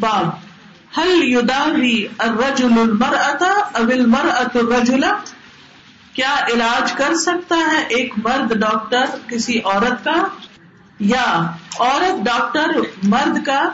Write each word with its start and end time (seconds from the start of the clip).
باب 0.00 0.30
حل 0.98 1.20
یداوی 1.22 2.06
الرجل 2.18 2.78
المرأة 2.78 3.46
او 3.74 3.90
المرأة 3.90 4.50
الرجل 4.54 5.04
کیا 6.12 6.36
علاج 6.54 6.92
کر 6.92 7.14
سکتا 7.14 7.56
ہے 7.56 7.82
ایک 7.88 8.14
مرد 8.18 8.56
ڈاکٹر 8.56 9.04
کسی 9.28 9.60
عورت 9.64 10.04
کا؟ 10.04 10.28
یا 10.98 11.50
عورت 11.80 12.24
ڈاکٹر 12.24 12.66
مرد 13.02 13.46
کا 13.46 13.72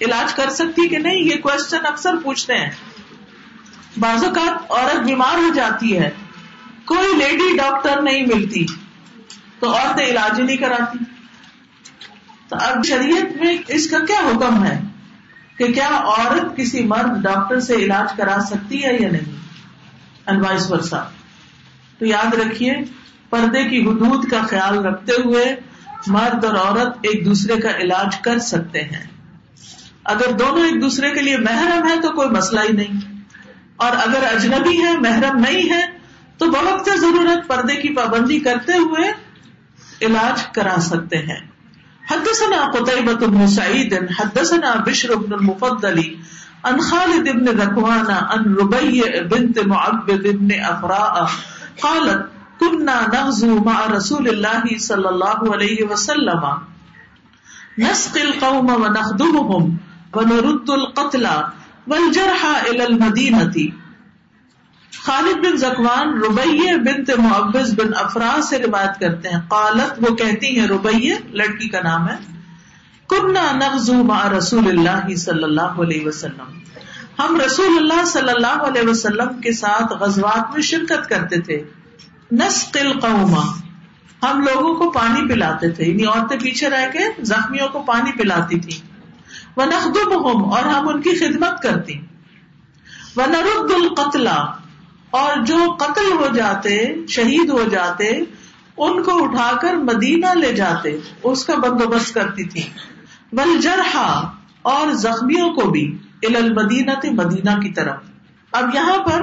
علاج 0.00 0.34
کر 0.34 0.50
سکتی 0.50 0.88
کہ 0.88 0.98
نہیں؟ 0.98 1.16
یہ 1.16 1.36
کوشچن 1.36 1.86
اکثر 1.86 2.16
پوچھتے 2.22 2.54
ہیں۔ 2.54 2.70
بعض 3.96 4.24
اوقات 4.24 4.70
عورت 4.70 5.00
بیمار 5.00 5.38
ہو 5.38 5.54
جاتی 5.54 5.98
ہے۔ 5.98 6.10
کوئی 6.84 7.16
لیڈی 7.16 7.56
ڈاکٹر 7.56 8.02
نہیں 8.02 8.26
ملتی۔ 8.26 8.66
تو 9.60 9.72
عورتیں 9.74 10.06
علاج 10.06 10.40
ہی 10.40 10.44
نہیں 10.44 10.56
کراتی۔ 10.56 10.98
تو 12.48 12.56
اب 12.60 12.84
شریعت 12.84 13.36
میں 13.36 13.56
اس 13.68 13.90
کا 13.90 13.98
کیا 13.98 14.20
حکم 14.20 14.64
ہے؟ 14.64 14.80
کہ 15.58 15.66
کیا 15.66 15.88
عورت 15.88 16.56
کسی 16.56 16.84
مرد 16.84 17.22
ڈاکٹر 17.22 17.60
سے 17.60 17.74
علاج 17.74 18.16
کرا 18.16 18.36
سکتی 18.46 18.84
ہے 18.84 18.96
یا 19.00 19.10
نہیں؟ 19.10 19.36
انوائس 20.26 20.70
ورسا 20.70 21.02
تو 21.98 22.06
یاد 22.06 22.34
رکھیے، 22.34 22.74
پردے 23.30 23.64
کی 23.64 23.86
حدود 23.86 24.30
کا 24.30 24.42
خیال 24.48 24.84
رکھتے 24.86 25.12
ہوئے 25.24 25.56
مرد 26.06 26.44
اور 26.44 26.54
عورت 26.54 26.96
ایک 27.02 27.24
دوسرے 27.24 27.60
کا 27.60 27.70
علاج 27.70 28.16
کر 28.16 28.38
سکتے 28.38 28.80
ہیں۔ 28.80 29.06
اگر 30.04 30.32
دونوں 30.32 30.66
ایک 30.66 30.82
دوسرے 30.82 31.10
کے 31.10 31.20
لیے 31.20 31.36
محرم 31.36 31.88
ہے 31.88 32.00
تو 32.02 32.10
کوئی 32.10 32.28
مسئلہ 32.28 32.60
ہی 32.60 32.72
نہیں۔ 32.72 33.22
اور 33.76 33.90
اگر 33.90 34.24
اجنبی 34.34 34.84
ہے، 34.84 34.98
محرم 34.98 35.38
نہیں 35.38 35.70
ہے، 35.70 35.86
تو 36.38 36.50
بوقت 36.50 36.90
ضرورت 37.00 37.48
پردے 37.48 37.76
کی 37.76 37.88
پابندی 37.88 38.40
کرتے 38.40 38.72
ہوئے 38.72 39.12
علاج 40.06 40.46
کرا 40.46 40.76
سکتے 40.80 41.18
ہیں۔ 41.18 41.57
حدثنا 42.08 42.64
قطعبت 42.74 43.24
بن 43.24 43.46
سعید 43.46 44.10
حدثنا 44.18 44.76
بشر 44.76 45.14
بن 45.14 45.32
المفضل 45.32 45.98
ان 46.66 46.80
خالد 46.80 47.28
بن 47.28 47.60
رکوانا 47.60 48.34
ان 48.34 48.54
ربی 48.60 49.02
بنت 49.32 49.58
معبد 49.58 50.26
بن 50.26 50.52
افراء 50.52 51.30
قالت 51.82 52.28
كنا 52.60 52.96
نغزو 53.14 53.58
مع 53.60 53.86
رسول 53.86 54.28
الله 54.28 54.78
صلى 54.78 55.08
الله 55.10 55.52
عليه 55.52 55.82
وسلم. 55.84 56.42
نسقي 57.78 58.22
القوم 58.22 58.70
ونخدمهم 58.70 59.76
ونرد 60.14 60.70
القتلى 60.70 61.46
والجرحى 61.86 62.70
الى 62.70 62.86
المدينه 62.86 63.72
خالد 65.08 65.46
بن 65.46 65.56
زکوان 65.56 66.18
روبیے 66.18 66.76
بنت 66.76 67.10
معبز 67.18 67.74
بن 67.74 67.86
افراز 67.96 68.48
سے 68.48 68.58
روایت 68.58 69.00
کرتے 69.00 69.28
ہیں۔ 69.28 69.40
قالت، 69.48 70.10
وہ 70.10 70.16
کہتی 70.16 70.60
ہیں 70.60 70.66
روبیے 70.66 71.16
لڑکی 71.30 71.68
کا 71.68 71.80
نام 71.82 72.08
ہے۔ 72.08 72.16
کنہ 73.08 73.52
نغزو 73.52 73.94
مع 73.94 74.28
رسول 74.38 74.68
اللہ 74.68 75.14
صلی 75.14 75.42
اللہ 75.42 75.60
علیہ 75.60 76.06
وسلم۔ 76.06 76.58
ہم 77.18 77.40
رسول 77.46 77.76
اللہ 77.76 78.04
صلی 78.04 78.30
اللہ 78.30 78.62
علیہ 78.62 78.88
وسلم 78.88 79.40
کے 79.40 79.52
ساتھ 79.52 79.92
غزوات 79.92 80.52
میں 80.52 80.62
شرکت 80.62 81.08
کرتے 81.08 81.40
تھے۔ 81.40 81.62
نسقل 82.32 83.00
قوما 83.00 83.42
ہم 84.30 84.40
لوگوں 84.40 84.74
کو 84.74 84.90
پانی 84.90 85.28
پلاتے 85.28 85.70
تھے۔ 85.70 85.84
یعنی 85.84 86.04
عورتیں 86.04 86.38
پیچھے 86.38 86.70
رہ 86.70 86.90
کے 86.92 87.22
زخمیوں 87.22 87.68
کو 87.68 87.82
پانی 87.82 88.12
پلاتی 88.12 88.60
تھی 88.60 88.80
وہ 89.56 89.64
نخدم 89.64 90.44
اور 90.44 90.62
ہم 90.62 90.88
ان 90.88 91.00
کی 91.00 91.10
خدمت 91.10 91.62
کرتی۔ 91.62 92.00
وہ 93.16 93.22
نرد 93.26 93.70
القتلا 93.70 94.44
اور 95.10 95.44
جو 95.44 95.76
قتل 95.78 96.12
ہو 96.12 96.26
جاتے، 96.34 97.06
شہید 97.08 97.50
ہو 97.50 97.62
جاتے، 97.70 98.08
ان 98.76 99.02
کو 99.02 99.24
اٹھا 99.24 99.56
کر 99.60 99.74
مدینہ 99.74 100.34
لے 100.34 100.52
جاتے، 100.52 100.98
اس 101.22 101.44
کا 101.44 101.54
بندوبست 101.54 102.14
کرتی 102.14 102.44
تھی۔ 102.44 102.62
بل 103.32 103.60
جرحا، 103.60 104.32
اور 104.62 104.92
زخمیوں 104.92 105.50
کو 105.50 105.70
بھی 105.70 105.98
المدینہ 106.22 106.90
تھے 107.00 107.10
مدینہ 107.10 107.60
کی 107.60 107.72
طرف۔ 107.72 107.96
اب 108.52 108.74
یہاں 108.74 108.98
پر 108.98 109.22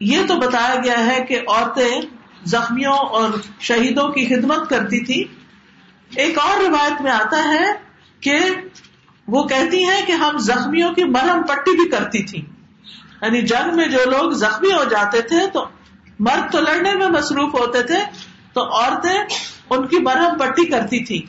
یہ 0.00 0.18
تو 0.28 0.34
بتایا 0.34 0.74
گیا 0.84 1.06
ہے 1.06 1.24
کہ 1.28 1.40
عورتیں 1.48 2.00
زخمیوں 2.44 2.92
اور 2.92 3.30
شہیدوں 3.60 4.08
کی 4.08 4.26
خدمت 4.26 4.68
کرتی 4.70 5.00
تھی۔ 5.00 5.24
ایک 6.16 6.38
اور 6.38 6.64
روایت 6.68 7.02
میں 7.02 7.12
آتا 7.12 7.44
ہے 7.44 7.72
کہ 8.20 8.38
وہ 9.26 9.42
کہتی 9.42 9.84
ہیں 9.84 10.06
کہ 10.06 10.12
ہم 10.12 10.38
زخمیوں 10.38 10.94
کی 10.94 11.04
مرہم 11.04 11.42
پٹی 11.42 11.70
بھی 11.70 11.88
کرتی 11.88 12.22
تھی 12.22 12.42
یعنی 13.22 13.42
جنگ 13.42 13.76
میں 13.76 13.86
جو 13.86 13.98
لوگ 14.10 14.30
زخمی 14.30 14.72
ہو 14.72 14.84
جاتے 14.84 15.22
تھے، 15.22 15.46
تو 15.46 15.64
مرد 16.18 16.52
تو 16.52 16.60
لڑنے 16.60 16.94
میں 16.94 17.08
مصروف 17.08 17.54
ہوتے 17.54 17.82
تھے، 17.82 17.98
تو 18.52 18.62
عورتیں 18.62 19.18
ان 19.70 19.86
کی 19.86 19.98
مرہم 19.98 20.38
پٹی 20.38 20.64
کرتی 20.66 21.04
تھی 21.04 21.26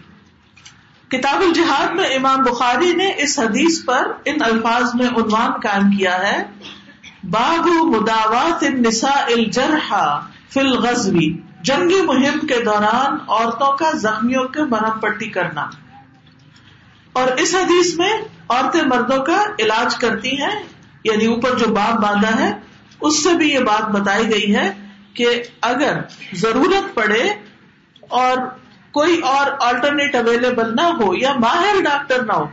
کتاب 1.10 1.42
الجہاد 1.42 1.96
میں 1.96 2.06
امام 2.06 2.44
بخاری 2.44 2.94
نے 2.94 3.12
اس 3.18 3.40
حدیث 3.40 3.86
پر 3.86 4.12
ان 4.26 4.36
الفاظ 4.40 4.96
میں 4.96 5.08
عنوان 5.08 5.52
قائم 5.52 5.90
کیا 5.98 6.18
ہے 6.20 6.44
باب 7.24 7.68
مداوات 7.68 8.64
النساء 8.64 9.26
الجرحا 9.28 10.06
فی 10.50 10.60
الغزوی 10.60 11.38
جنگی 11.64 12.02
مہم 12.02 12.48
کے 12.48 12.62
دوران 12.66 13.18
عورتوں 13.28 13.78
کا 13.78 13.92
زخمیوں 13.92 14.44
کے 14.48 14.64
مرہم 14.64 15.00
پٹی 15.00 15.30
کرنا۔ 15.30 15.66
اور 17.14 17.28
اس 17.38 17.56
حدیث 17.56 17.98
میں 17.98 18.14
عورتیں 18.50 18.82
مردوں 18.82 19.24
کا 19.24 19.44
علاج 19.60 19.96
کرتی 19.96 20.42
ہیں 20.42 20.56
یعنی 21.04 21.26
اوپر 21.26 21.58
جو 21.58 21.66
باپ 21.68 22.02
باندھا 22.02 22.40
ہے، 22.40 22.60
اس 23.02 23.24
سے 23.24 23.34
بھی 23.34 23.54
یہ 23.54 23.60
بات 23.60 23.92
بتائی 23.92 24.32
گئی 24.32 24.56
ہے 24.56 24.74
کہ 25.14 25.44
اگر 25.62 26.00
ضرورت 26.34 26.96
پڑے 26.96 27.30
اور 28.02 28.38
کوئی 28.92 29.20
اور 29.20 29.52
آلٹرنیٹ 29.62 30.16
اویلیبل 30.16 30.76
نہ 30.76 30.82
ہو 30.82 31.16
یا 31.16 31.34
ماہر 31.34 31.82
ڈاکٹر 31.84 32.24
نہ 32.24 32.34
ہو، 32.34 32.46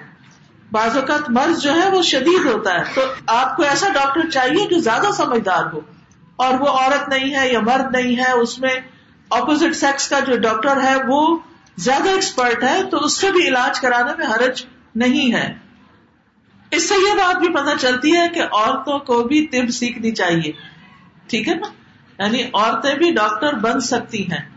بعض 0.72 0.97
اوقات 0.97 1.31
مرض 1.31 1.62
جو 1.62 1.72
ہے 1.72 1.88
وہ 1.88 2.03
شدید 2.03 2.47
ہوتا 2.47 2.75
ہے۔ 2.75 2.84
تو 2.94 3.00
آپ 3.26 3.56
کو 3.56 3.62
ایسا 3.62 3.88
ڈاکٹر 3.88 4.31
چاہیے 4.31 4.66
جو 4.66 4.78
زیادہ 4.78 5.06
سمجھدار 5.16 5.64
ہو۔ 5.72 5.81
اور 6.37 6.54
وہ 6.60 6.69
عورت 6.69 7.08
نہیں 7.08 7.34
ہے 7.34 7.53
یا 7.53 7.60
مرد 7.60 7.97
نہیں 7.97 8.16
ہے، 8.16 8.32
اس 8.32 8.58
میں 8.58 8.81
اپوزٹ 9.31 9.76
سیکس 9.76 10.08
کا 10.08 10.20
جو 10.20 10.38
ڈاکٹر 10.38 10.82
ہے 10.82 10.94
وہ 11.06 11.38
زیادہ 11.76 12.08
ایکسپرٹ 12.08 12.64
ہے، 12.64 12.82
تو 12.91 12.98
اس 12.98 13.20
سے 13.20 13.32
بھی 13.32 13.48
علاج 13.48 13.81
کرانے 13.81 14.12
میں 14.19 14.26
حرج 14.26 14.64
نہیں 14.94 15.32
ہے۔ 15.32 15.54
اس 16.71 16.89
سے 16.89 16.95
یہ 16.95 17.15
بات 17.15 17.37
بھی 17.39 17.49
پتہ 17.49 17.77
چلتی 17.81 18.17
ہے 18.17 18.29
کہ 18.29 18.41
عورتوں 18.41 18.99
کو 18.99 19.23
بھی 19.23 19.47
طب 19.47 19.71
سیکھنی 19.71 20.11
چاہیے۔ 20.11 20.53
ٹھیک 21.27 21.49
ہے 21.49 21.55
نا؟ 21.55 21.67
یعنی 22.23 22.43
عورتیں 22.43 22.95
بھی 22.95 23.11
ڈاکٹر 23.11 23.53
بن 23.53 23.81
سکتی 23.81 24.25
ہیں۔ 24.25 24.49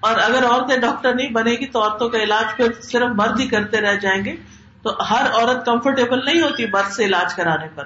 اور 0.00 0.14
اگر 0.14 0.44
عورتیں 0.44 0.76
ڈاکٹر 0.76 1.14
نہیں 1.14 1.28
بنے 1.28 1.50
گی 1.50 1.66
تو 1.66 1.82
عورتوں 1.82 2.08
کا 2.08 2.18
علاج 2.18 2.56
پھر 2.56 2.72
صرف 2.82 3.08
مرد 3.14 3.40
ہی 3.40 3.48
کرتے 3.48 3.80
رہ 3.80 3.94
جائیں 3.94 4.24
گے۔ 4.24 4.36
تو 4.82 4.96
ہر 5.10 5.30
عورت 5.30 5.66
کمفرٹیبل 5.66 6.24
نہیں 6.24 6.40
ہوتی 6.40 6.66
مرد 6.66 6.92
سے 6.92 7.04
علاج 7.04 7.34
کرانے 7.34 7.66
پر۔ 7.74 7.84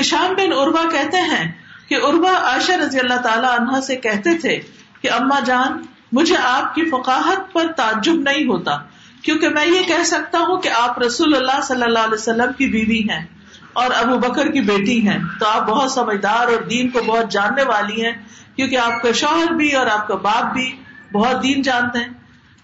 ہشام 0.00 0.34
بن 0.34 0.52
اربا 0.56 0.82
کہتے 0.92 1.16
ہیں 1.16 1.52
کہ 1.88 1.96
اربا 2.02 2.50
عائشہ 2.50 2.72
رضی 2.72 2.98
اللہ 2.98 3.20
تعالی 3.22 3.46
عنہ 3.46 3.80
سے 3.80 3.96
کہتے 3.96 4.38
تھے 4.38 4.60
کہ 5.00 5.10
اما 5.10 5.40
جان، 5.40 5.82
مجھے 6.12 6.36
آپ 6.42 6.74
کی 6.74 6.82
فقاہت 6.90 7.52
پر 7.52 7.72
تعجب 7.72 8.14
نہیں 8.14 8.48
ہوتا۔ 8.48 8.76
کیونکہ 9.24 9.48
میں 9.48 9.66
یہ 9.66 9.82
کہہ 9.86 10.02
سکتا 10.04 10.38
ہوں 10.38 10.60
کہ 10.60 10.68
آپ 10.68 10.98
رسول 10.98 11.34
اللہ 11.36 11.60
صلی 11.62 11.82
اللہ 11.82 11.98
علیہ 11.98 12.14
وسلم 12.14 12.52
کی 12.52 12.66
بیوی 12.66 13.00
ہیں 13.10 13.26
اور 13.72 13.90
ابو 13.96 14.18
بکر 14.18 14.50
کی 14.50 14.60
بیٹی 14.60 15.08
ہیں۔ 15.08 15.18
تو 15.40 15.46
آپ 15.48 15.68
بہت 15.68 15.90
سمجھدار 15.90 16.48
اور 16.48 16.62
دین 16.62 16.88
کو 16.88 17.02
بہت 17.06 17.30
جاننے 17.32 17.62
والی 17.62 18.04
ہیں، 18.04 18.12
کیونکہ 18.56 18.78
آپ 18.78 19.02
کا 19.02 19.12
شوہر 19.12 19.52
بھی 19.52 19.72
اور 19.72 19.86
آپ 19.86 20.08
کا 20.08 20.14
باپ 20.14 20.52
بھی 20.52 20.76
بہت 21.12 21.42
دین 21.42 21.62
جانتے 21.62 21.98
ہیں۔ 21.98 22.12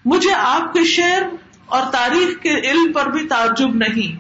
مجھے 0.05 0.35
آپ 0.35 0.73
کے 0.73 0.85
شعر 0.85 1.23
اور 1.67 1.83
تاریخ 1.93 2.43
کے 2.43 2.51
علم 2.51 2.93
پر 2.93 3.07
بھی 3.07 3.27
تعجب 3.29 3.75
نہیں، 3.75 4.17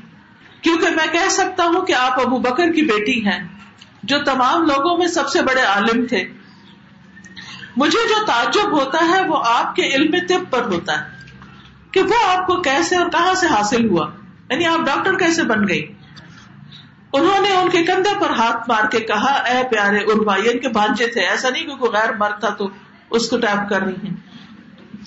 کیونکہ 0.62 0.86
میں 0.90 1.06
کہہ 1.12 1.28
سکتا 1.28 1.64
ہوں 1.64 1.86
کہ 1.86 1.94
آپ 1.94 2.20
ابو 2.20 2.38
بکر 2.38 2.72
کی 2.72 2.82
بیٹی 2.82 3.24
ہیں، 3.26 3.38
جو 4.02 4.18
تمام 4.24 4.62
لوگوں 4.62 4.98
میں 4.98 5.06
سب 5.06 5.28
سے 5.28 5.42
بڑے 5.42 5.60
عالم 5.60 6.06
تھے۔ 6.06 6.24
مجھے 7.76 8.08
جو 8.08 8.24
تعجب 8.26 8.72
ہوتا 8.72 8.98
ہے 9.08 9.22
وہ 9.26 9.42
آپ 9.46 9.76
کے 9.76 9.82
علم 9.82 10.14
طب 10.28 10.50
پر 10.50 10.62
ہوتا 10.64 11.00
ہے۔ 11.00 11.19
کہ 11.92 12.02
وہ 12.02 12.28
آپ 12.28 12.46
کو 12.46 12.56
کیسے 12.62 12.96
اور 12.96 13.10
کہاں 13.10 13.34
سے 13.34 13.46
حاصل 13.46 13.88
ہوا؟ 13.88 14.06
یعنی 14.50 14.66
آپ 14.66 14.78
ڈاکٹر 14.78 15.18
کیسے 15.18 15.42
بن 15.42 15.68
گئی 15.68 15.92
انہوں 17.12 17.40
نے 17.40 17.50
ان 17.50 17.70
کے 17.70 17.82
کندھے 17.82 18.10
پر 18.20 18.30
ہاتھ 18.30 18.70
مار 18.70 18.84
کے 18.90 19.00
کہا، 19.00 19.32
اے 19.32 19.62
پیارے 19.70 19.98
اربا 19.98 20.34
ان 20.34 20.58
کے 20.58 20.68
بانچے 20.68 21.06
تھے۔ 21.06 21.20
ایسا 21.20 21.50
نہیں 21.50 21.64
کہ 21.64 21.76
کوئی 21.76 21.92
غیر 21.92 22.16
مرد 22.16 22.40
تھا 22.40 22.48
تو 22.50 22.68
اس 23.10 23.28
کو 23.28 23.36
ٹیپ 23.36 23.70
کر 23.70 23.82
رہی 23.82 23.92
ہیں۔ 23.92 24.14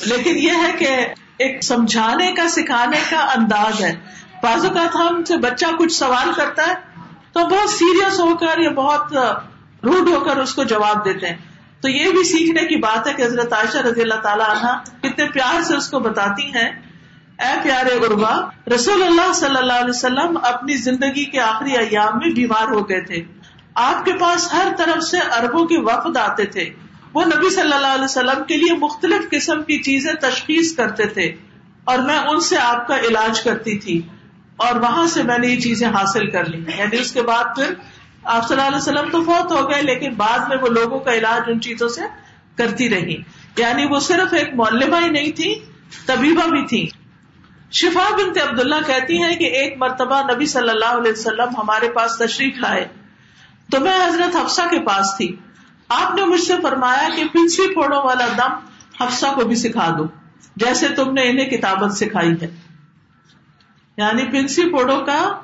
لیکن 0.06 0.38
یہ 0.38 0.52
ہے 0.52 0.72
کہ 0.80 1.08
ایک 1.38 1.64
سمجھانے 1.64 2.32
کا، 2.32 2.50
سکھانے 2.50 2.98
کا 3.10 3.20
انداز 3.20 3.82
ہے۔ 3.82 3.96
بازو 4.44 4.70
کا 4.70 4.88
تھا 4.92 5.08
ہم 5.10 5.24
سے 5.24 5.38
بچہ 5.38 5.66
کچھ 5.80 5.94
سوال 5.94 6.34
کرتا 6.36 6.68
ہے 6.68 6.74
تو 7.34 7.40
بہت 7.40 7.70
سیریس 7.70 8.20
ہو 8.20 8.38
کر 8.38 8.58
یا 8.58 8.70
بہت 8.70 9.14
روڈ 9.84 10.10
ہو 10.10 10.20
کر 10.20 10.38
اس 10.38 10.54
کو 10.54 10.64
جواب 10.64 11.06
دیتے 11.06 11.28
ہیں۔ 11.28 11.38
تو 11.84 11.90
یہ 11.90 12.12
بھی 12.12 12.24
سیکھنے 12.24 12.68
کی 12.68 12.76
بات 12.76 13.08
ہے 13.08 13.14
کہ 13.14 13.22
حضرت 13.22 13.54
عائشہ 13.54 13.78
رضی 13.78 14.02
اللہ 14.02 14.14
تعالیٰ 14.14 14.50
عنہ 14.50 14.68
کتنے 15.02 15.26
پیار 15.26 15.62
سے 15.62 15.76
اس 15.76 15.90
کو 15.90 16.00
بتاتی 16.00 16.46
ہیں۔ 16.46 16.70
اے 17.40 17.60
پیارے 17.64 17.90
اربا 17.90 18.50
رسول 18.76 19.04
اللہ 19.04 19.34
صلی 19.34 19.58
اللہ 19.58 19.74
علیہ 19.74 19.90
وسلم 19.90 20.38
اپنی 20.44 20.76
زندگی 20.76 21.26
کے 21.26 21.40
آخری 21.40 21.72
ایام 21.72 22.18
میں 22.18 22.30
بیمار 22.30 22.72
ہو 22.72 22.90
گئے 22.90 23.02
تھے۔ 23.02 23.24
آپ 23.76 24.06
کے 24.06 24.14
پاس 24.14 24.54
ہر 24.54 24.68
طرف 24.78 25.04
سے 25.04 25.18
اربوں 25.18 25.66
کے 25.66 25.78
وفد 25.78 26.18
آتے 26.18 26.46
تھے۔ 26.46 26.70
وہ 27.14 27.24
نبی 27.26 27.50
صلی 27.50 27.74
اللہ 27.74 27.88
علیہ 27.88 28.04
وسلم 28.04 28.44
کے 28.44 28.58
لیے 28.58 28.74
مختلف 28.74 29.30
قسم 29.32 29.64
کی 29.64 29.78
چیزیں 29.84 30.14
تشخیص 30.14 30.76
کرتے 30.76 31.06
تھے 31.06 31.36
اور 31.84 32.00
میں 32.00 32.20
ان 32.20 32.40
سے 32.40 32.58
آپ 32.58 32.88
کا 32.88 32.98
علاج 33.00 33.42
کرتی 33.42 33.78
تھی 33.78 34.02
اور 34.58 34.76
وہاں 34.76 35.08
سے 35.08 35.24
میں 35.24 35.38
نے 35.38 35.48
یہ 35.48 35.60
چیزیں 35.60 35.88
حاصل 35.88 36.30
کر 36.30 36.46
لی۔ 36.46 36.64
یعنی 36.78 36.98
اس 37.02 37.12
کے 37.12 37.22
بعد 37.22 37.44
پھر 37.56 37.74
آپ 38.24 38.48
صلی 38.48 38.58
اللہ 38.58 38.68
علیہ 38.68 38.78
وسلم 38.78 39.10
تو 39.12 39.24
فوت 39.24 39.52
ہو 39.52 39.70
گئے، 39.70 39.82
لیکن 39.82 40.14
بعد 40.14 40.40
میں 40.40 40.58
وہ 40.58 40.68
لوگوں 40.68 41.00
کا 41.00 41.14
علاج 41.14 41.42
ان 41.48 41.62
چیزوں 41.62 41.90
سے 41.90 42.02
کرتی 42.56 42.90
رہی۔ 42.90 43.16
یعنی 43.58 43.86
وہ 43.86 44.00
صرف 44.00 44.34
ایک 44.34 44.54
مولبہ 44.54 45.02
ہی 45.02 45.10
نہیں 45.10 45.32
تھی، 45.32 45.60
طبیبہ 46.06 46.48
بھی 46.48 46.68
تھی۔ 46.68 46.90
شفا 47.72 48.16
بنت 48.16 48.38
عبداللہ 48.50 48.76
کہتی 48.88 49.24
ہیں 49.24 49.36
کہ 49.36 49.44
ایک 49.44 49.78
مرتبہ 49.78 50.22
نبی 50.34 50.46
صلی 50.46 50.70
اللہ 50.70 51.02
علیہ 51.02 51.12
وسلم 51.12 51.50
ہمارے 51.58 51.90
پاس 51.90 52.18
تشریف 52.18 52.58
لائے۔ 52.58 52.88
تو 53.72 53.80
میں 53.80 54.08
حضرت 54.08 54.36
حفصہ 54.36 54.62
کے 54.72 54.80
پاس 54.80 55.06
تھی۔ 55.18 55.36
آپ 55.90 56.16
نے 56.16 56.26
مجھ 56.26 56.42
سے 56.42 56.54
فرمایا 56.64 57.10
کہ 57.16 57.24
پنسی 57.34 57.74
پھوڑوں 57.74 58.02
والا 58.04 58.28
دم 58.38 58.52
حفصہ 59.04 59.26
کو 59.36 59.46
بھی 59.46 59.56
سکھا 59.56 59.96
دو، 59.98 60.04
جیسے 60.56 60.88
تم 60.88 61.14
نے 61.14 61.30
انہیں 61.30 61.50
کتابت 61.50 61.94
سکھائی 61.94 62.34
ہے۔ 62.42 62.48
یعنی 63.98 64.26
پنسی 64.26 64.72
پوڑوں 64.72 65.02
کا 65.02 65.42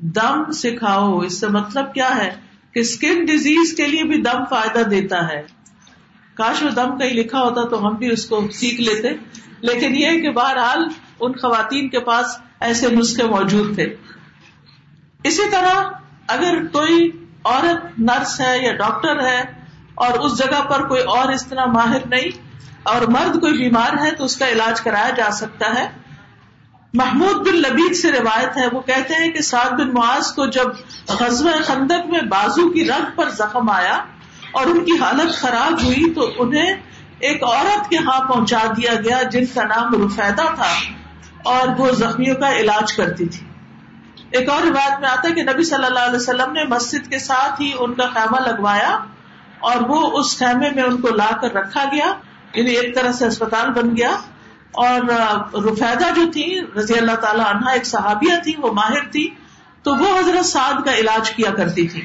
دم 0.00 0.52
سکھاؤ، 0.52 1.18
اس 1.18 1.40
سے 1.40 1.46
مطلب 1.46 1.94
کیا 1.94 2.16
ہے؟ 2.16 2.34
کہ 2.74 2.80
اسکن 2.80 3.24
ڈیزیز 3.24 3.74
کے 3.76 3.86
لیے 3.86 4.04
بھی 4.04 4.22
دم 4.22 4.44
فائدہ 4.50 4.78
دیتا 4.78 5.28
ہے۔ 5.28 5.42
کاش 6.34 6.62
وہ 6.62 6.70
دم 6.70 6.98
کہیں 6.98 7.14
لکھا 7.14 7.40
ہوتا 7.40 7.68
تو 7.68 7.86
ہم 7.86 7.94
بھی 7.94 8.12
اس 8.12 8.26
کو 8.26 8.48
سیکھ 8.52 8.80
لیتے۔ 8.80 9.08
لیکن 9.60 9.96
یہ 9.96 10.20
کہ 10.20 10.30
بہرحال 10.30 10.88
ان 11.20 11.32
خواتین 11.32 11.88
کے 11.88 12.00
پاس 12.00 12.26
ایسے 12.60 12.88
نسخے 12.90 13.26
موجود 13.26 13.74
تھے۔ 13.74 13.96
اسی 15.24 15.50
طرح 15.50 15.90
اگر 16.26 16.66
کوئی 16.72 17.10
عورت 17.44 18.00
نرس 18.00 18.40
ہے 18.40 18.58
یا 18.62 18.72
ڈاکٹر 18.72 19.20
ہے 19.26 19.40
اور 19.94 20.18
اس 20.18 20.38
جگہ 20.38 20.62
پر 20.62 20.88
کوئی 20.88 21.02
اور 21.02 21.32
اس 21.32 21.46
طرح 21.46 21.64
ماہر 21.64 22.06
نہیں 22.06 22.30
اور 22.82 23.02
مرد 23.02 23.40
کوئی 23.40 23.52
بیمار 23.52 24.04
ہے 24.04 24.10
تو 24.10 24.24
اس 24.24 24.36
کا 24.36 24.48
علاج 24.48 24.80
کرایا 24.80 25.10
جا 25.10 25.30
سکتا 25.30 25.74
ہے۔ 25.74 25.99
محمود 26.94 27.48
بن 27.48 27.56
لبید 27.56 27.94
سے 27.96 28.12
روایت 28.12 28.56
ہے، 28.56 28.66
وہ 28.72 28.80
کہتے 28.80 29.14
ہیں 29.14 29.30
کہ 29.30 29.42
سعد 29.42 29.70
بن 29.70 29.92
معاذ 29.94 30.32
کو 30.32 30.46
جب 30.46 30.68
غزوہ 31.08 31.50
خندق 31.64 32.06
میں 32.06 32.20
بازو 32.20 32.68
کی 32.70 32.84
رگ 32.84 33.04
پر 33.16 33.28
زخم 33.28 33.70
آیا 33.70 34.04
اور 34.52 34.66
ان 34.66 34.84
کی 34.84 34.92
حالت 35.00 35.34
خراب 35.34 35.84
ہوئی 35.84 36.12
تو 36.14 36.30
انہیں 36.38 36.74
ایک 37.18 37.42
عورت 37.44 37.90
کے 37.90 37.96
ہاں 37.96 38.20
پہنچا 38.20 38.58
دیا 38.76 38.94
گیا 38.94 39.22
جن 39.22 39.44
کا 39.54 39.64
نام 39.64 40.06
رفیدہ 40.06 40.46
تھا 40.54 40.72
اور 41.42 41.68
وہ 41.78 41.90
زخمیوں 41.90 42.34
کا 42.36 42.56
علاج 42.56 42.92
کرتی 42.92 43.26
تھی۔ 43.26 43.46
ایک 44.30 44.48
اور 44.48 44.62
روایت 44.62 45.00
میں 45.00 45.08
آتا 45.08 45.28
ہے 45.28 45.34
کہ 45.34 45.42
نبی 45.42 45.64
صلی 45.64 45.84
اللہ 45.84 45.98
علیہ 45.98 46.16
وسلم 46.16 46.52
نے 46.52 46.64
مسجد 46.64 47.10
کے 47.10 47.18
ساتھ 47.18 47.62
ہی 47.62 47.72
ان 47.78 47.94
کا 47.94 48.06
خیمہ 48.06 48.40
لگوایا 48.48 48.98
اور 49.60 49.76
وہ 49.88 50.18
اس 50.18 50.38
خیمے 50.38 50.70
میں 50.70 50.82
ان 50.82 51.00
کو 51.00 51.08
لا 51.08 51.30
کر 51.40 51.54
رکھا 51.54 51.84
گیا 51.92 52.12
یعنی 52.54 52.70
ایک 52.70 52.94
طرح 52.94 53.12
سے 53.12 53.26
اسپتال 53.26 53.70
بن 53.70 53.96
گیا۔ 53.96 54.10
اور 54.72 55.00
رفیدہ 55.54 56.14
جو 56.16 56.32
تھی، 56.32 56.60
رضی 56.76 56.98
اللہ 56.98 57.14
تعالیٰ 57.14 57.46
عنہ، 57.46 57.70
ایک 57.70 57.86
صحابیہ 57.86 58.34
تھی، 58.44 58.52
وہ 58.58 58.72
ماہر 58.72 59.08
تھی، 59.08 59.34
تو 59.82 59.94
وہ 59.94 60.18
حضرت 60.18 60.46
سعد 60.46 60.84
کا 60.84 60.94
علاج 60.94 61.30
کیا 61.30 61.50
کرتی 61.50 61.88
تھی۔ 61.88 62.02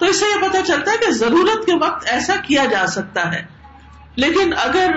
تو 0.00 0.06
اس 0.06 0.20
سے 0.20 0.26
یہ 0.26 0.48
پتا 0.48 0.62
چلتا 0.62 0.92
ہے 0.92 0.96
کہ 0.96 1.10
ضرورت 1.10 1.66
کے 1.66 1.72
وقت 1.80 2.06
ایسا 2.08 2.36
کیا 2.36 2.64
جا 2.64 2.86
سکتا 2.86 3.32
ہے۔ 3.32 3.46
لیکن 4.16 4.52
اگر 4.64 4.96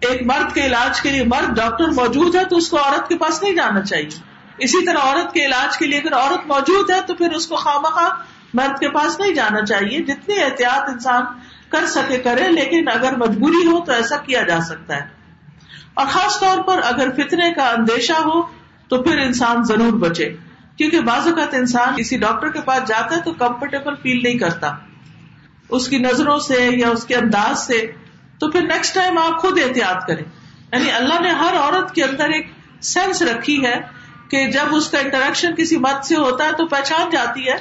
ایک 0.00 0.22
مرد 0.22 0.54
کے 0.54 0.66
علاج 0.66 1.00
کے 1.00 1.10
لیے 1.10 1.24
مرد 1.24 1.56
ڈاکٹر 1.56 1.88
موجود 1.88 2.34
ہے، 2.34 2.44
تو 2.44 2.56
اس 2.56 2.68
کو 2.68 2.76
عورت 2.76 3.08
کے 3.08 3.16
پاس 3.16 3.42
نہیں 3.42 3.54
جانا 3.54 3.82
چاہیے۔ 3.82 4.18
اسی 4.58 4.86
طرح 4.86 4.98
عورت 4.98 5.32
کے 5.32 5.46
علاج 5.46 5.78
کے 5.78 5.86
لیے 5.86 5.98
اگر 5.98 6.12
عورت 6.12 6.46
موجود 6.46 6.90
ہے، 6.90 7.00
تو 7.06 7.14
پھر 7.14 7.32
اس 7.32 7.46
کو 7.46 7.56
خواہ 7.56 7.78
مخواہ 7.78 8.10
مرد 8.54 8.78
کے 8.78 8.88
پاس 8.88 9.20
نہیں 9.20 9.34
جانا 9.34 9.64
چاہیے۔ 9.64 10.02
جتنی 10.02 10.42
احتیاط 10.42 10.88
انسان 10.88 11.22
کر 11.68 11.86
سکے 11.86 12.18
کرے، 12.18 12.48
لیکن 12.48 12.88
اگر 12.88 13.16
مجبوری 13.16 13.66
ہو، 13.66 13.84
تو 13.84 13.92
ایسا 13.92 14.16
کیا 14.16 14.42
جا 14.42 14.60
سکتا 14.60 14.96
ہے۔ 14.96 15.25
اور 15.96 16.06
خاص 16.06 16.40
طور 16.40 16.62
پر 16.62 16.80
اگر 16.84 17.08
فتنے 17.10 17.52
کا 17.52 17.68
اندیشہ 17.68 18.12
ہو 18.12 18.42
تو 18.88 19.02
پھر 19.02 19.18
انسان 19.18 19.64
ضرور 19.64 19.92
بچے۔ 19.92 20.36
کیونکہ 20.76 21.00
بعض 21.00 21.26
اوقات 21.26 21.54
انسان 21.54 21.94
کسی 21.96 22.18
ڈاکٹر 22.18 22.48
کے 22.48 22.60
پاس 22.60 22.88
جاتا 22.88 23.16
ہے 23.16 23.20
تو 23.20 23.32
کمفرٹیبل 23.32 23.94
فیل 24.02 24.22
نہیں 24.22 24.38
کرتا۔ 24.38 24.72
اس 25.68 25.88
کی 25.88 25.98
نظروں 25.98 26.38
سے 26.38 26.68
یا 26.72 26.88
اس 26.88 27.04
کے 27.04 27.14
انداز 27.14 27.66
سے 27.66 27.92
تو 28.38 28.50
پھر 28.50 28.62
نیکسٹ 28.62 28.94
ٹائم 28.94 29.18
آپ 29.18 29.40
خود 29.40 29.58
احتیاط 29.58 30.06
کریں۔ 30.06 30.24
یعنی 30.72 30.90
اللہ 30.90 31.22
نے 31.22 31.30
ہر 31.30 31.54
عورت 31.56 31.94
کے 31.94 32.04
اندر 32.04 32.28
ایک 32.28 32.46
سینس 32.80 33.22
رکھی 33.22 33.66
ہے 33.66 33.80
کہ 34.30 34.46
جب 34.50 34.74
اس 34.74 34.88
کا 34.90 34.98
انٹریکشن 34.98 35.54
کسی 35.56 35.76
مت 35.76 36.04
سے 36.04 36.16
ہوتا 36.16 36.44
ہے 36.44 36.52
تو 36.52 36.66
پہچان 36.66 37.10
جاتی 37.10 37.48
ہے 37.48 37.56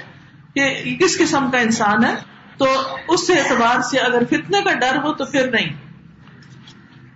کہ 0.56 0.96
کس 0.96 1.18
قسم 1.18 1.52
کا 1.52 1.58
انسان 1.58 2.06
ہے۔ 2.06 2.16
تو 2.58 2.66
اس 3.08 3.30
اعتبار 3.30 3.82
سے 3.82 3.98
اگر 4.00 4.24
فتنے 4.26 4.62
کا 4.62 4.74
ڈر 4.74 4.96
ہو 5.04 5.14
تو 5.14 5.26
پھر 5.26 5.52
نہیں۔ 5.52 5.74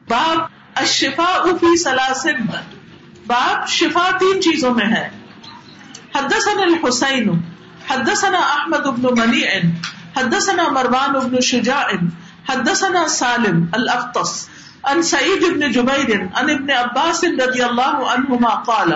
باپ 0.10 0.38
اشفا 0.81 1.31
فی 1.60 1.76
سلاسن 1.78 2.46
باپ 3.28 3.68
شفا 3.68 4.10
تین 4.20 4.42
چیزوں 4.42 4.74
میں 4.74 4.86
ہے۔ 4.86 5.08
حدثنا 6.16 6.62
الحسین، 6.62 7.30
حدثنا 7.90 8.38
احمد 8.38 8.86
ابن 8.86 9.04
منی 9.20 9.42
حدثنا 10.18 10.68
مروان 10.70 11.16
ابن 11.16 11.40
شجاع، 11.40 11.84
حدثنا 12.50 13.08
سالم 13.08 13.66
الاختص 13.74 14.50
ان 14.84 15.02
سعید 15.02 15.44
ابن 15.44 15.72
جبیر 15.72 16.20
ان 16.22 16.50
ابن 16.50 16.70
عباس 16.72 17.24
رضی 17.24 17.62
اللہ 17.62 18.06
عنہما 18.14 18.54
قال، 18.64 18.94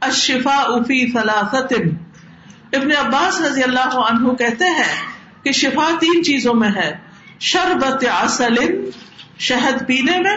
الشفاء 0.00 0.66
فی 0.86 1.12
ثلاثت 1.12 1.72
ابن 2.72 2.92
عباس 2.98 3.40
رضی 3.40 3.62
اللہ 3.62 3.96
عنہ 4.00 4.34
کہتے 4.34 4.64
ہیں 4.64 4.94
کہ 5.42 5.52
شفا 5.52 5.90
تین 6.00 6.24
چیزوں 6.24 6.54
میں 6.54 6.70
ہے۔ 6.76 6.96
شربت 7.40 8.04
عسل، 8.10 8.56
شہد 9.38 9.86
پینے 9.86 10.20
میں 10.20 10.36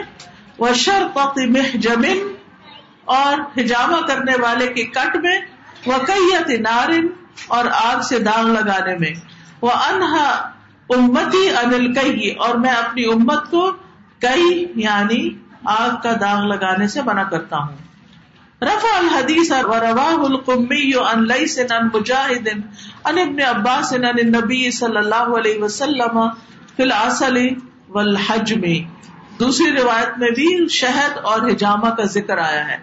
وہ 0.59 0.73
شرط 0.73 1.17
محجمن 1.49 2.27
اور 3.05 3.59
ہجامہ 3.59 4.07
کرنے 4.07 4.33
والے 4.41 4.67
کے 4.67 4.83
کٹ 4.83 5.15
میں 5.15 5.39
وہ 5.85 5.93
کئی 6.07 6.57
نارن 6.57 7.07
اور 7.47 7.65
آگ 7.73 8.01
سے 8.01 8.19
داغ 8.19 8.45
لگانے 8.45 8.97
میں۔ 8.97 9.13
وہ 9.61 9.71
انہا 9.71 10.51
امتی 10.89 11.49
انل 11.49 11.93
کئی 11.93 12.29
اور 12.29 12.55
میں 12.55 12.71
اپنی 12.71 13.05
امت 13.05 13.51
کو 13.51 13.71
کئی 14.19 14.65
یعنی 14.75 15.29
آگ 15.63 15.89
کا 16.03 16.11
داغ 16.21 16.45
لگانے 16.45 16.87
سے 16.87 17.01
منع 17.05 17.23
کرتا 17.23 17.57
ہوں۔ 17.57 17.77
رفع 18.61 18.97
الحدیث 18.97 19.51
و 19.51 19.79
رواہ 19.79 20.23
القمی 20.25 20.91
ان 20.95 21.27
لیس 21.27 21.59
ان 21.59 21.87
مجاہد 21.93 22.47
ان 23.05 23.17
ابن 23.17 23.41
عباس 23.41 23.93
ان 23.93 24.05
النبی 24.05 24.71
صلی 24.71 24.97
اللہ 24.97 25.35
علیہ 25.37 25.63
وسلم 25.63 26.19
فی 26.77 26.83
العسل 26.83 27.37
والحجم۔ 27.89 28.63
دوسری 29.39 29.71
روایت 29.71 30.17
میں 30.17 30.29
بھی 30.29 30.67
شہد 30.67 31.17
اور 31.23 31.49
حجامہ 31.49 31.89
کا 31.89 32.03
ذکر 32.03 32.37
آیا 32.37 32.67
ہے۔ 32.67 32.77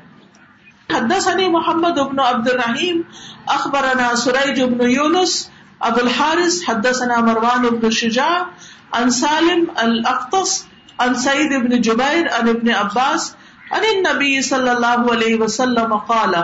حدثني 0.94 1.48
محمد 1.48 1.98
ابن 1.98 2.20
عبد 2.20 2.48
الرحیم 2.48 3.00
اخبرنا 3.46 4.16
سریج 4.16 4.62
ابن 4.62 4.90
یونس 4.90 5.50
ابو 5.80 6.00
الحارث 6.00 6.68
حدثنا 6.68 7.20
مروان 7.20 7.66
ابن 7.66 7.90
شجاع، 7.90 8.38
عن 8.92 9.10
سالم 9.10 9.64
الاقتص 9.76 10.64
عن 10.98 11.14
سعید 11.14 11.54
ابن 11.54 11.80
جبیر، 11.80 12.26
عن 12.40 12.48
ابن 12.48 12.70
عباس، 12.70 13.36
عن 13.70 13.80
النبی 13.94 14.42
صلی 14.42 14.68
اللہ 14.68 15.12
علیہ 15.12 15.36
وسلم 15.36 15.96
قال، 15.96 16.34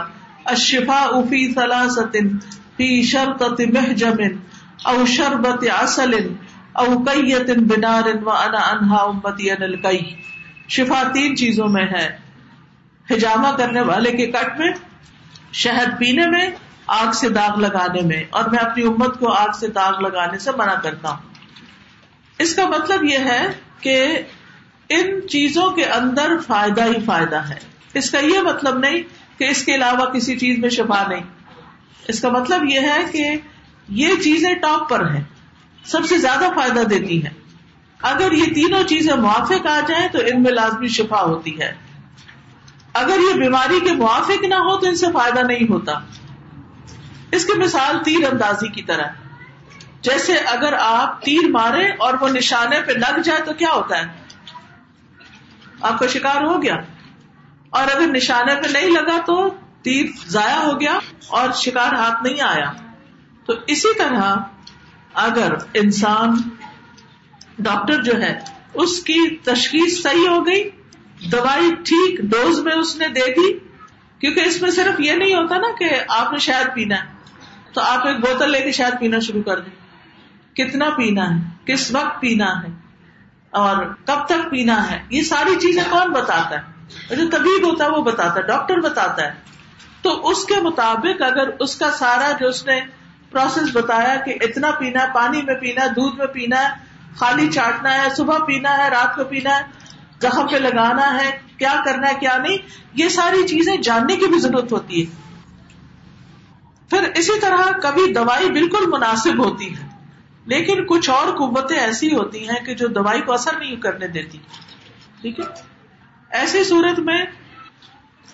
الشفاء 0.45 1.23
في 1.29 1.55
ثلاثة 1.55 2.19
في 2.77 3.03
شرطة 3.03 3.65
محجم، 3.73 4.17
او 4.85 5.07
شربت 5.07 5.65
عسل 5.83 6.13
او 6.73 7.05
کئیت 7.05 7.59
بنار 7.59 8.03
وانا 8.23 8.59
انہا 8.59 8.97
امتی 8.97 9.51
ان 9.51 9.63
الکئی 9.63 10.15
شفا 10.69 11.03
تین 11.15 11.37
چیزوں 11.37 11.69
میں 11.69 11.87
ہے۔ 11.87 12.17
ہجامہ 13.11 13.57
کرنے 13.57 13.81
والے 13.81 14.11
کے 14.11 14.27
کٹ 14.27 14.59
میں، 14.59 14.73
شہد 15.53 15.99
پینے 15.99 16.27
میں، 16.27 16.51
آگ 16.87 17.13
سے 17.13 17.29
داغ 17.29 17.61
لگانے 17.61 18.01
میں۔ 18.01 18.25
اور 18.31 18.45
میں 18.45 18.59
اپنی 18.59 18.85
امت 18.85 19.19
کو 19.19 19.33
آگ 19.33 19.49
سے 19.61 19.67
داغ 19.69 20.01
لگانے 20.01 20.39
سے 20.39 20.51
منع 20.59 20.75
کرتا 20.75 21.11
ہوں۔ 21.11 21.19
اس 22.39 22.55
کا 22.55 22.69
مطلب 22.69 23.05
یہ 23.05 23.19
ہے 23.19 23.47
کہ 23.81 24.19
ان 24.89 25.29
چیزوں 25.29 25.71
کے 25.71 25.85
اندر 25.85 26.33
فائدہ 26.47 26.85
ہی 26.85 27.05
فائدہ 27.07 27.37
ہے۔ 27.37 27.59
اس 27.95 28.11
کا 28.11 28.19
یہ 28.19 28.41
مطلب 28.41 28.79
نہیں 28.79 29.03
کہ 29.39 29.45
اس 29.45 29.65
کے 29.65 29.75
علاوہ 29.75 30.05
کسی 30.05 30.39
چیز 30.39 30.59
میں 30.59 30.71
شفا 30.71 31.09
نہیں۔ 31.09 31.25
اس 32.09 32.21
کا 32.21 32.29
مطلب 32.29 32.65
یہ 32.65 32.81
ہے 32.81 32.99
کہ 33.13 33.31
یہ 33.89 34.09
چیزیں 34.25 34.55
ٹاپ 34.55 34.89
پر 34.89 35.11
ہیں۔ 35.11 35.25
سب 35.85 36.05
سے 36.05 36.19
زیادہ 36.19 36.45
فائدہ 36.57 36.81
دیتی 36.81 37.25
ہے 37.25 37.31
اگر 38.03 38.33
یہ 38.33 38.45
تینوں 38.55 38.85
چیزیں 38.85 39.17
موافق 39.17 39.67
آ 39.67 39.81
جائیں 39.89 40.09
تو 40.09 40.19
ان 40.19 40.43
میں 40.43 40.53
لازمی 40.53 40.89
شفا 40.89 41.23
ہوتی 41.23 41.61
ہے۔ 41.61 41.75
اگر 42.93 43.17
یہ 43.19 43.35
بیماری 43.35 43.81
کے 43.81 43.93
موافق 43.93 44.45
نہ 44.45 44.55
ہو 44.55 44.77
تو 44.77 44.87
ان 44.87 44.97
سے 44.97 45.07
فائدہ 45.13 45.41
نہیں 45.41 45.71
ہوتا۔ 45.71 45.93
اس 47.33 47.45
کی 47.45 47.59
مثال 47.59 48.05
تیر 48.05 48.33
اندازی 48.33 48.69
کی 48.69 48.83
طرح۔ 48.83 49.05
جیسے 50.01 50.33
اگر 50.33 50.73
آپ 50.81 51.23
تیر 51.23 51.51
مارے 51.51 51.89
اور 51.89 52.15
وہ 52.21 52.29
نشانے 52.29 52.81
پہ 52.83 52.93
لگ 52.93 53.21
جائے 53.21 53.43
تو 53.43 53.53
کیا 53.53 53.73
ہوتا 53.73 53.99
ہے؟ 53.99 54.07
آپ 55.81 55.99
کا 55.99 56.07
شکار 56.07 56.45
ہو 56.45 56.63
گیا۔ 56.63 56.75
اور 57.71 57.83
اگر 57.83 58.07
نشانے 58.07 58.55
پہ 58.55 58.69
نہیں 58.69 58.91
لگا 58.91 59.19
تو 59.27 59.49
تیر 59.83 60.07
ضائع 60.27 60.57
ہو 60.57 60.81
گیا 60.81 60.99
اور 61.29 61.53
شکار 61.53 61.93
ہاتھ 61.93 62.23
نہیں 62.23 62.41
آیا۔ 62.41 62.73
تو 63.47 63.53
اسی 63.67 63.99
طرح 63.99 64.37
اگر 65.15 65.53
انسان 65.75 66.35
ڈاکٹر 67.59 68.03
جو 68.03 68.13
ہے 68.23 68.39
اس 68.75 69.03
کی 69.03 69.37
تشخیص 69.37 70.03
صحیح 70.03 70.29
ہو 70.29 70.47
گئی، 70.47 70.71
دوائی 71.33 71.75
ٹھیک 71.75 72.21
ڈوز 72.21 72.59
میں 72.59 72.73
اس 72.73 72.97
نے 72.97 73.09
دے 73.09 73.33
دی، 73.33 73.59
کیونکہ 74.19 74.41
اس 74.41 74.63
میں 74.63 74.71
صرف 74.71 75.01
یہ 75.01 75.13
نہیں 75.13 75.35
ہوتا 75.35 75.59
نا 75.59 75.69
کہ 75.79 75.91
آپ 76.09 76.33
نے 76.33 76.39
شہد 76.39 76.75
پینا 76.75 76.95
ہے، 76.95 77.09
تو 77.73 77.81
آپ 77.81 78.07
ایک 78.07 78.17
بوتل 78.17 78.51
لے 78.51 78.61
کے 78.61 78.73
شہد 78.73 79.01
پینا 79.01 79.19
شروع 79.19 79.43
کر 79.43 79.61
دیں۔ 79.61 79.83
کتنا 80.57 80.91
پینا 80.91 81.37
ہے؟ 81.37 81.41
کس 81.65 81.95
وقت 81.95 82.21
پینا 82.21 82.63
ہے؟ 82.63 82.69
اور 83.51 83.77
کب 84.05 84.27
تک 84.27 84.51
پینا 84.51 84.91
ہے؟ 84.91 85.03
یہ 85.11 85.23
ساری 85.23 85.61
چیزیں 85.61 85.83
کون 85.91 86.13
بتاتا 86.13 86.57
ہے؟ 86.57 86.73
جو 87.17 87.31
طبیب 87.31 87.71
ہوتا 87.71 87.85
ہے 87.85 87.91
وہ 87.91 88.03
بتاتا 88.03 88.35
ہے، 88.35 88.43
ڈاکٹر 88.43 88.81
بتاتا 88.81 89.23
ہے۔ 89.23 89.33
تو 90.03 90.29
اس 90.29 90.45
کے 90.45 90.61
مطابق 90.61 91.23
اگر 91.23 91.49
اس 91.61 91.77
کا 91.77 91.91
سارا 91.91 92.33
جو 92.41 92.49
اس 92.49 92.67
نے 92.67 92.81
پروسیس 93.33 93.77
بتایا 93.77 94.17
کہ 94.17 94.35
اتنا 94.41 94.71
پینا 94.71 95.03
ہے، 95.03 95.07
پانی 95.15 95.43
میں 95.43 95.55
پینا 95.55 95.85
ہے، 95.85 95.89
دودھ 95.89 96.17
میں 96.19 96.27
پینا 96.27 96.63
ہے، 96.63 96.69
خالی 97.17 97.49
چاٹنا 97.49 97.95
ہے، 97.95 98.09
صبح 98.17 98.39
پینا 98.39 98.79
ہے، 98.79 98.89
رات 98.89 99.17
کو 99.17 99.25
پینا 99.25 99.57
ہے، 99.57 99.63
زخم 100.23 100.47
پہ 100.49 100.57
لگانا 100.57 101.23
ہے، 101.23 101.39
کیا 101.59 101.83
کرنا 101.85 102.09
ہے، 102.09 102.15
کیا 102.21 102.37
نہیں، 102.37 102.59
یہ 102.95 103.09
ساری 103.09 103.49
چیزیں 103.49 103.77
جاننے 103.77 104.17
کی 104.17 104.27
بھی 104.27 104.39
ضرورت 104.39 104.73
ہوتی 104.73 105.07
ہے۔ 105.07 105.15
پھر 106.91 107.11
اسی 107.15 107.41
طرح 107.41 107.71
کبھی 107.83 108.13
دوائی 108.13 108.51
بالکل 108.51 108.87
مناسب 108.87 109.45
ہوتی 109.45 109.77
ہے، 109.77 109.87
لیکن 110.47 110.87
کچھ 110.87 111.11
اور 111.11 111.37
قوتیں 111.37 111.77
ایسی 111.77 112.15
ہوتی 112.15 112.49
ہیں 112.49 112.65
کہ 112.67 112.75
جو 112.75 112.87
دوائی 112.87 113.21
کو 113.21 113.33
اثر 113.33 113.59
نہیں 113.59 113.77
کرنے 113.77 114.09
دیتی۔ 114.09 114.39
ٹھیک 115.21 115.41
ہے؟ 115.41 115.45
ایسی 116.31 116.65
صورت 116.65 116.99
میں 116.99 117.25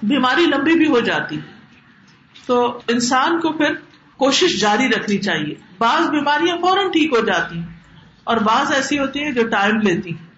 بیماری 0.03 0.47
لمبی 0.47 0.75
بھی 0.75 0.87
ہو 0.87 1.01
جاتی۔ 1.01 1.41
تو 2.47 2.81
انسان 2.89 3.41
کو 3.41 3.53
پھر 3.53 3.75
کوشش 4.19 4.61
جاری 4.61 4.89
رکھنی 4.89 5.19
چاہیے۔ 5.19 5.55
بعض 5.79 6.11
بیماریاں 6.11 6.57
فوراً 6.57 6.91
ٹھیک 6.91 7.13
ہو 7.13 7.25
جاتی 7.25 7.59
ہیں 7.59 7.67
اور 8.25 8.37
بعض 8.37 8.73
ایسی 8.73 8.99
ہوتی 8.99 9.23
ہیں 9.23 9.33
جو 9.33 9.49
ٹائم 9.49 9.81
لیتی 9.81 10.11
ہیں۔ 10.11 10.29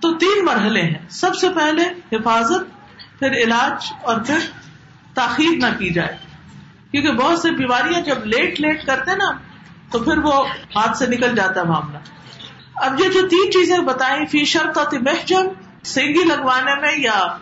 تو 0.00 0.14
تین 0.14 0.44
مرحلے 0.44 0.82
ہیں۔ 0.82 1.08
سب 1.10 1.34
سے 1.36 1.48
پہلے 1.48 2.16
حفاظت، 2.16 2.90
پھر 3.18 3.32
علاج 3.32 3.92
اور 4.02 4.20
پھر 4.20 4.38
تاخیر 5.14 5.56
نہ 5.56 5.78
کی 5.78 5.90
جائے۔ 5.90 6.16
کیونکہ 6.90 7.12
بہت 7.12 7.38
سی 7.38 7.50
بیماریاں 7.50 8.00
جب 8.00 8.26
لیٹ 8.26 8.60
لیٹ 8.60 8.86
کرتے 8.86 9.16
نا، 9.16 9.30
تو 9.90 9.98
پھر 9.98 10.18
وہ 10.18 10.48
ہاتھ 10.48 10.98
سے 10.98 11.06
نکل 11.06 11.36
جاتا 11.36 11.60
ہے 11.60 11.66
معاملہ۔ 11.66 11.98
اب 12.76 13.00
یہ 13.00 13.08
جو 13.08 13.28
تین 13.28 13.52
چیزیں 13.52 13.78
بتائیں، 13.78 14.26
فی 14.26 14.44
شرط 14.44 14.78
محجم 14.78 15.46
سینگی 15.84 16.24
لگوانے 16.24 16.80
میں 16.80 16.92
یا 16.98 17.36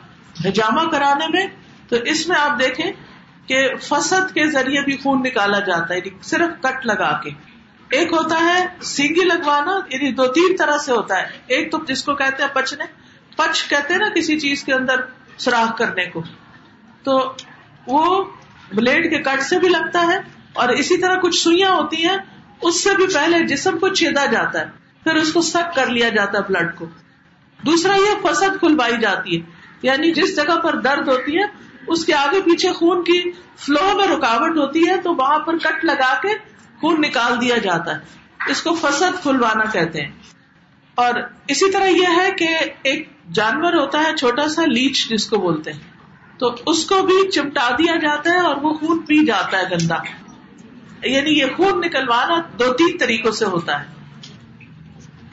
ہجامہ 0.45 0.91
کرانے 0.91 1.29
میں، 1.29 1.47
تو 1.89 1.97
اس 1.97 2.29
میں 2.29 2.37
آپ 2.41 2.61
دیکھیں 2.61 2.93
کہ 3.49 3.69
فسد 3.83 4.35
کے 4.35 4.47
ذریعے 4.47 4.81
بھی 4.83 4.97
خون 4.97 5.23
نکالا 5.23 5.59
جاتا 5.59 5.95
ہے 5.95 5.99
یعنی 5.99 6.11
صرف 6.23 6.63
کٹ 6.63 6.87
لگا 6.87 7.21
کے۔ 7.23 7.31
ایک 7.91 8.13
ہوتا 8.13 8.37
ہے 8.41 8.67
سینگی 8.81 9.25
لگوانا 9.25 9.81
یعنی 9.91 10.13
دو 10.13 10.27
تین 10.27 10.57
طرح 10.57 10.79
سے 10.79 10.93
ہوتا 10.93 11.19
ہے۔ 11.19 11.27
ایک 11.47 11.73
تو 11.73 11.79
جس 11.89 12.05
کو 12.05 12.15
کہتے 12.15 12.43
ہیں 12.43 12.51
پچنے، 12.55 12.85
پچ 13.37 13.69
کہتے 13.69 13.93
ہیں 13.93 14.01
نا 14.01 14.09
کسی 14.15 14.41
چیز 14.41 14.65
کے 14.65 14.73
اندر 14.73 14.95
سوراخ 15.39 15.79
کرنے 15.79 16.07
کو۔ 16.07 16.23
تو 17.03 17.33
وہ 17.87 18.25
بلیڈ 18.75 19.11
کے 19.11 19.19
کٹ 19.19 19.43
سے 19.43 19.59
بھی 19.59 19.69
لگتا 19.69 20.07
ہے 20.07 20.19
اور 20.53 20.69
اسی 20.69 20.97
طرح 20.99 21.17
کچھ 21.17 21.37
سوئیاں 21.37 21.71
ہوتی 21.71 21.97
ہیں، 21.97 22.17
اس 22.63 22.85
سے 22.85 22.91
بھی 22.97 23.07
پہلے 23.15 23.47
جسم 23.47 23.79
کو 23.79 23.89
چھیدا 23.89 24.27
جاتا 24.27 24.61
ہے، 24.61 24.67
پھر 25.05 25.15
اس 25.15 25.33
کو 25.33 25.41
سک 25.41 25.75
کر 25.75 25.87
لیا 25.87 26.09
جاتا 26.09 26.39
ہے 26.39 26.43
بلڈ 26.43 26.75
کو۔ 26.75 26.87
دوسرا 27.67 27.95
یہ 27.95 28.27
فسد 28.27 28.61
کھلوائی 28.61 28.97
جاتی 29.01 29.41
ہے 29.41 29.47
یعنی 29.83 30.13
جس 30.13 30.37
جگہ 30.37 30.59
پر 30.59 30.77
درد 30.77 31.09
ہوتی 31.09 31.39
ہے 31.39 31.68
اس 31.89 32.05
کے 32.05 32.15
آگے 32.15 32.41
پیچھے 32.41 32.73
خون 32.73 33.05
کی 33.05 33.31
فلو 33.57 33.97
میں 33.97 34.07
رکاوٹ 34.07 34.59
ہوتی 34.59 34.89
ہے 34.89 34.97
تو 34.97 35.15
وہاں 35.15 35.39
پر 35.39 35.59
کٹ 35.59 35.85
لگا 35.85 36.21
کے 36.23 36.29
خون 36.81 37.01
نکال 37.01 37.41
دیا 37.41 37.57
جاتا 37.57 37.97
ہے۔ 37.97 38.01
اس 38.51 38.63
کو 38.63 38.75
فسد 38.75 39.23
کھلوانا 39.23 39.65
کہتے 39.65 40.01
ہیں۔ 40.01 40.13
اور 40.95 41.15
اسی 41.49 41.71
طرح 41.71 41.85
یہ 41.85 42.07
ہے 42.17 42.31
کہ 42.33 42.49
ایک 42.83 43.09
جانور 43.33 43.73
ہوتا 43.73 43.99
ہے، 43.99 44.17
چھوٹا 44.17 44.49
سا 44.49 44.63
لیچ 44.65 45.09
جس 45.09 45.27
کو 45.27 45.37
بولتے 45.39 45.73
ہیں۔ 45.73 45.81
تو 46.39 46.55
اس 46.67 46.85
کو 46.85 47.03
بھی 47.03 47.31
چمٹا 47.31 47.71
دیا 47.79 47.97
جاتا 47.97 48.31
ہے 48.31 48.39
اور 48.39 48.57
وہ 48.57 48.75
خون 48.75 48.99
پی 48.99 49.27
جاتا 49.27 49.59
ہے 49.59 49.63
گندا۔ 49.71 49.97
یعنی 51.05 51.31
یہ 51.31 51.45
خون 51.57 51.81
نکلوانا 51.81 52.35
دو 52.59 52.73
تین 52.73 52.99
طریقوں 52.99 53.31
سے 53.31 53.45
ہوتا 53.45 53.81
ہے۔ 53.81 53.87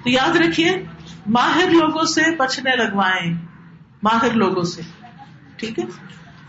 تو 0.03 0.09
یاد 0.09 0.35
رکھیے، 0.35 0.85
ماہر 1.27 1.69
لوگوں 1.69 2.03
سے 2.03 2.35
بچنے 2.35 2.75
لگوائیں۔ 2.75 3.33
ماہر 4.03 4.33
لوگوں 4.33 4.63
سے۔ 4.63 4.81
ٹھیک 5.57 5.79
ہے؟ 5.79 5.83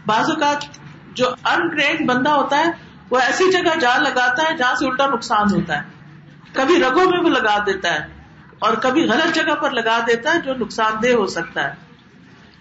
بعض 0.07 0.31
اوقات 0.31 0.65
جو 1.13 1.29
ان 1.45 2.07
بندہ 2.07 2.31
ہوتا 2.31 2.59
ہے، 2.59 2.65
وہ 3.11 3.19
ایسی 3.19 3.53
جگہ 3.53 3.79
جال 3.81 4.03
لگاتا 4.03 4.43
ہے 4.43 4.57
جہاں 4.57 4.75
سے 4.75 4.87
الٹا 4.87 5.07
نقصان 5.07 5.55
ہوتا 5.55 5.77
ہے۔ 5.77 5.83
کبھی 6.53 6.83
رگوں 6.83 7.05
میں 7.05 7.19
وہ 7.19 7.29
لگا 7.29 7.59
دیتا 7.67 7.95
ہے 7.95 8.07
اور 8.59 8.75
کبھی 8.75 9.03
غلط 9.03 9.35
جگہ 9.35 9.55
پر 9.55 9.71
لگا 9.71 9.99
دیتا 10.07 10.35
ہے 10.35 10.41
جو 10.41 10.55
نقصان 10.55 10.93
دہ 11.03 11.09
ہو 11.09 11.27
سکتا 11.27 11.65
ہے۔ 11.65 11.75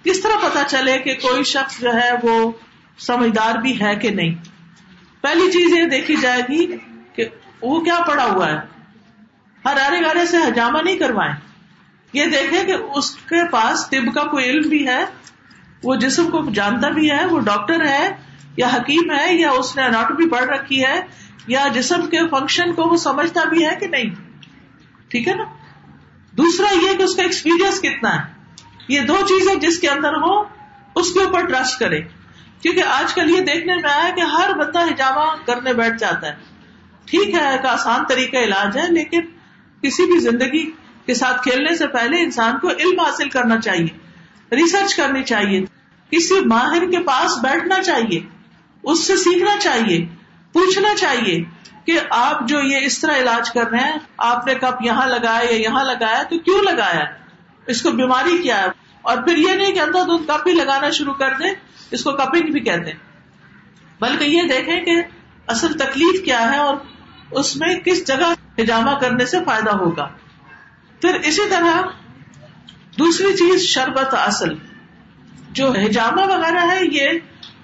کس 0.04 0.22
طرح 0.22 0.50
پتا 0.50 0.64
چلے 0.68 1.00
کہ 1.00 1.14
کوئی 1.14 1.44
شخص 1.44 1.80
جو 1.80 1.94
ہے 1.94 2.10
وہ 2.24 2.52
سمجھدار 2.98 3.56
بھی 3.56 3.82
ہے 3.82 3.96
کہ 3.96 4.10
نہیں؟ 4.10 4.36
پہلی 5.22 5.52
چیز 5.52 5.78
یہ 5.78 5.86
دیکھی 5.86 6.16
جائے 6.16 6.42
گی 6.42 6.78
کہ 7.16 7.26
وہ 7.62 7.82
کیا 7.82 7.98
پڑا 8.08 8.26
ہوا 8.26 8.50
ہے۔ 8.50 8.60
ہر 9.66 9.78
آرے 9.86 10.02
گارے 10.02 10.26
سے 10.26 10.38
ہجامہ 10.38 10.78
نہیں 10.84 10.98
کروائے 10.98 11.34
یہ 12.14 12.26
دیکھے 12.26 12.64
کہ 12.66 12.72
اس 12.72 13.16
کے 13.16 13.50
پاس 13.50 13.90
طب 13.90 14.14
کا 14.14 14.24
کوئی 14.24 14.46
علم 14.46 14.70
بھی 14.70 14.88
ہے 14.88 15.06
وہ 15.84 15.96
جسم 15.96 16.30
کو 16.30 16.50
جانتا 16.54 16.90
بھی 16.90 17.12
ہے، 17.12 17.26
وہ 17.26 17.40
ڈاکٹر 17.40 17.88
ہے 17.88 18.16
یا 18.58 18.68
حکیم 18.68 19.12
ہے 19.12 19.36
یا 19.36 19.52
اس 19.52 19.76
نے 19.76 19.84
اناٹومی 19.84 20.30
پڑھ 20.30 20.46
رکھی 20.46 20.86
ہے 20.86 21.02
یا 21.48 21.68
جسم 21.74 22.08
کے 22.08 22.28
فنکشن 22.28 22.74
کو 22.74 22.84
وہ 22.84 22.98
سمجھتا 22.98 23.44
بھی 23.44 23.66
ہے 23.66 23.76
کہ 23.80 23.88
نہیں؟ 23.88 24.10
ٹھیک 25.08 25.28
ہے 25.28 25.36
نا؟ 25.36 25.44
دوسرا 26.32 26.68
یہ 26.74 26.98
کہ 26.98 27.04
اس 27.04 27.16
کا 27.16 27.24
ایکسپیرئنس 27.24 27.82
کتنا 27.82 28.16
ہے۔ 28.16 28.36
یہ 28.88 29.02
دو 29.02 29.18
چیزیں 29.28 29.56
جس 29.56 29.80
کے 29.80 29.90
اندر 29.90 30.14
ہو 30.14 30.42
اس 30.96 31.14
کے 31.14 31.24
اوپر 31.24 31.46
ٹرسٹ 31.46 31.80
کرے۔ 31.80 32.02
کیونکہ 32.62 32.84
آج 32.84 33.14
کل 33.14 33.30
یہ 33.30 33.42
دیکھنے 33.42 33.76
میں 33.76 33.90
آیا 33.90 34.10
کہ 34.16 34.22
ہر 34.22 34.54
بندہ 34.54 34.80
ہجامہ 34.80 35.46
کرنے 35.46 35.74
بیٹھ 35.74 35.98
جاتا 36.00 36.28
ہے۔ 36.28 36.36
ٹھیک 37.06 37.34
ہے، 37.34 37.52
ایک 37.52 37.66
آسان 37.66 38.06
طریقہ 38.10 38.38
علاج 38.38 38.78
ہے، 38.78 38.88
لیکن 38.90 39.22
کسی 39.82 40.12
بھی 40.12 40.20
زندگی 40.20 40.72
کے 41.06 41.14
ساتھ 41.14 41.44
کھیلنے 41.44 41.76
سے 41.76 41.88
پہلے 41.88 42.22
انسان 42.22 42.60
کو 42.60 42.70
علم 42.70 43.00
حاصل 43.00 43.30
کرنا 43.30 43.62
چاہیے۔ 43.62 44.05
ریسرچ 44.52 44.96
کرنی 44.96 45.24
چاہیے۔ 45.24 45.66
کسی 46.10 46.46
ماہر 46.46 46.92
کے 46.92 47.04
پاس 47.04 47.38
بیٹھنا 47.44 47.84
چاہیے، 47.84 48.20
اس 48.84 49.08
سے 49.08 49.18
سیکھنا 49.18 49.58
چاہیے، 49.60 50.06
پوچھنا 50.54 50.96
چاہیے 50.96 51.44
کہ 51.86 52.00
آپ 52.10 52.48
جو 52.48 52.60
یہ 52.60 52.78
اس 52.78 53.00
طرح 53.00 53.18
علاج 53.18 53.52
کر 53.52 53.68
رہے 53.68 53.80
ہیں، 53.80 53.98
آپ 54.18 54.48
نے 54.48 54.56
کب 54.56 54.74
یہاں 54.82 55.08
لگایا 55.08 55.54
یا 55.54 55.58
یہاں 55.58 55.84
لگایا، 55.84 56.24
تو 56.24 56.40
کیوں 56.40 56.64
لگایا؟ 56.64 57.06
اس 57.68 57.82
کو 57.82 57.92
بیماری 57.92 58.38
کیا 58.38 58.62
ہے؟ 58.62 58.68
اور 59.02 59.18
پھر 59.18 59.38
یہ 59.38 59.52
نہیں 59.52 59.74
کہ 59.74 59.80
اندھا 59.80 60.04
دودھ 60.04 60.28
کپ 60.28 60.48
ہی 60.48 60.54
لگانا 60.54 60.90
شروع 60.90 61.14
کر 61.14 61.34
دیں، 61.40 61.54
اس 61.92 62.04
کو 62.04 62.12
کپنگ 62.12 62.52
بھی 62.52 62.60
کہتے 62.60 62.92
ہیں 62.92 63.00
بلکہ 64.02 64.24
یہ 64.24 64.42
دیکھیں 64.42 64.86
کہ 64.86 65.02
اصل 65.48 65.74
تکلیف 65.74 66.26
کیا 66.26 66.52
ہے 66.52 66.58
اور 66.58 66.78
اس 67.32 67.56
میں 67.56 67.76
کس 67.76 68.08
جگہ 68.08 68.34
ہجامہ 68.62 68.92
کرنے 68.92 69.26
سے 69.26 69.38
فائدہ 69.46 69.70
ہوگا۔ 69.70 70.08
پھر 71.02 71.14
اسی 71.14 71.50
طرح 71.50 71.82
دوسری 73.00 73.34
چیز 73.34 73.62
شربت 73.62 74.14
اصل، 74.14 74.50
جو 75.52 75.72
ہجامہ 75.72 76.22
وغیرہ 76.22 76.72
ہے، 76.72 76.80
یہ 76.92 77.10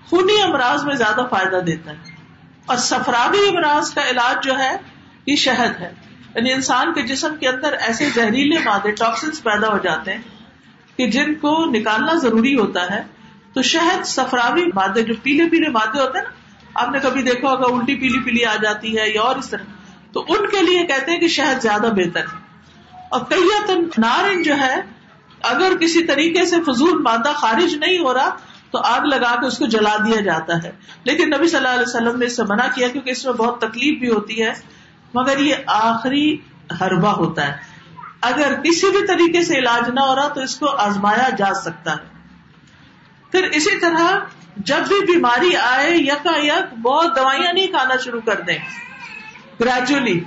خونی 0.09 0.41
امراض 0.41 0.85
میں 0.85 0.95
زیادہ 0.95 1.21
فائدہ 1.29 1.55
دیتا 1.55 1.91
ہے۔ 1.91 1.97
اور 2.65 2.77
سفرابی 2.77 3.49
امراض 3.49 3.93
کا 3.93 4.09
علاج 4.09 4.43
جو 4.43 4.59
ہے، 4.59 4.77
یہ 5.25 5.35
شہد 5.35 5.81
ہے۔ 5.81 5.93
یعنی 6.35 6.53
انسان 6.53 6.93
کے 6.93 7.01
جسم 7.01 7.35
کے 7.35 7.47
اندر 7.47 7.73
ایسے 7.73 8.09
زہریلے 8.09 8.59
مادے 8.59 8.91
ٹاکسنس 8.91 9.43
پیدا 9.43 9.67
ہو 9.67 9.77
جاتے 9.77 10.11
ہیں 10.11 10.21
کہ 10.97 11.09
جن 11.09 11.33
کو 11.33 11.65
نکالنا 11.65 12.13
ضروری 12.13 12.55
ہوتا 12.55 12.89
ہے۔ 12.89 13.03
تو 13.53 13.61
شہد 13.61 14.03
سفراوی 14.03 14.65
مادے، 14.65 15.01
جو 15.01 15.13
پیلے 15.23 15.49
پیلے 15.49 15.69
مادے 15.69 15.99
ہوتے 15.99 16.17
ہیں 16.17 16.25
نا، 16.25 16.31
آپ 16.73 16.89
نے 16.89 16.99
کبھی 16.99 17.21
دیکھا 17.21 17.49
ہوگا، 17.49 17.75
الٹی 17.75 17.95
پیلی 17.95 18.19
پیلی 18.19 18.45
آ 18.45 18.55
جاتی 18.61 18.97
ہے 18.97 19.09
یا 19.09 19.21
اور 19.21 19.35
اس 19.35 19.49
طرح۔ 19.49 19.63
تو 20.13 20.25
ان 20.29 20.49
کے 20.49 20.61
لیے 20.61 20.85
کہتے 20.85 21.11
ہیں 21.11 21.19
کہ 21.19 21.27
شہد 21.27 21.61
زیادہ 21.61 21.87
بہتر 21.95 22.21
ہے۔ 22.21 22.37
اور 23.09 23.21
کئی 23.29 23.47
نارن 23.97 24.43
جو 24.43 24.55
ہے 24.55 24.81
اگر 25.43 25.77
کسی 25.79 26.03
طریقے 26.03 26.45
سے 26.45 26.55
فضول 26.61 27.01
مادہ 27.01 27.31
خارج 27.35 27.75
نہیں 27.75 27.99
ہو 27.99 28.13
رہا 28.13 28.35
تو 28.71 28.77
آگ 28.77 29.01
لگا 29.01 29.35
کے 29.41 29.45
اس 29.45 29.57
کو 29.57 29.65
جلا 29.65 29.97
دیا 30.05 30.21
جاتا 30.21 30.63
ہے۔ 30.63 30.71
لیکن 31.03 31.29
نبی 31.29 31.47
صلی 31.47 31.57
اللہ 31.57 31.69
علیہ 31.69 31.81
وسلم 31.81 32.19
نے 32.19 32.25
اس 32.25 32.35
سے 32.35 32.43
منع 32.43 32.67
کیا 32.75 32.87
کیونکہ 32.87 33.09
اس 33.09 33.25
میں 33.25 33.33
بہت 33.33 33.61
تکلیف 33.61 33.99
بھی 33.99 34.09
ہوتی 34.09 34.43
ہے۔ 34.43 34.53
مگر 35.13 35.39
یہ 35.39 35.55
آخری 35.67 36.37
حربہ 36.81 37.09
ہوتا 37.09 37.47
ہے۔ 37.47 37.53
اگر 38.21 38.53
کسی 38.63 38.89
بھی 38.89 39.07
طریقے 39.07 39.43
سے 39.43 39.55
علاج 39.55 39.89
نہ 39.89 39.99
ہو 39.99 40.15
رہا 40.15 40.27
تو 40.27 40.41
اس 40.41 40.55
کو 40.55 40.69
آزمایا 40.69 41.29
جا 41.37 41.53
سکتا 41.53 41.91
ہے۔ 41.91 42.11
پھر 43.31 43.43
اسی 43.43 43.79
طرح 43.79 44.19
جب 44.57 44.87
بھی 44.87 45.13
بیماری 45.13 45.55
آئے 45.55 45.97
یکا 45.97 46.37
یک 46.37 46.73
بہت 46.73 47.15
دوائیاں 47.15 47.53
نہیں 47.53 47.67
کھانا 47.67 47.97
شروع 47.97 48.21
کر 48.25 48.41
دیں۔ 48.41 48.57
گریجولی 49.59 50.19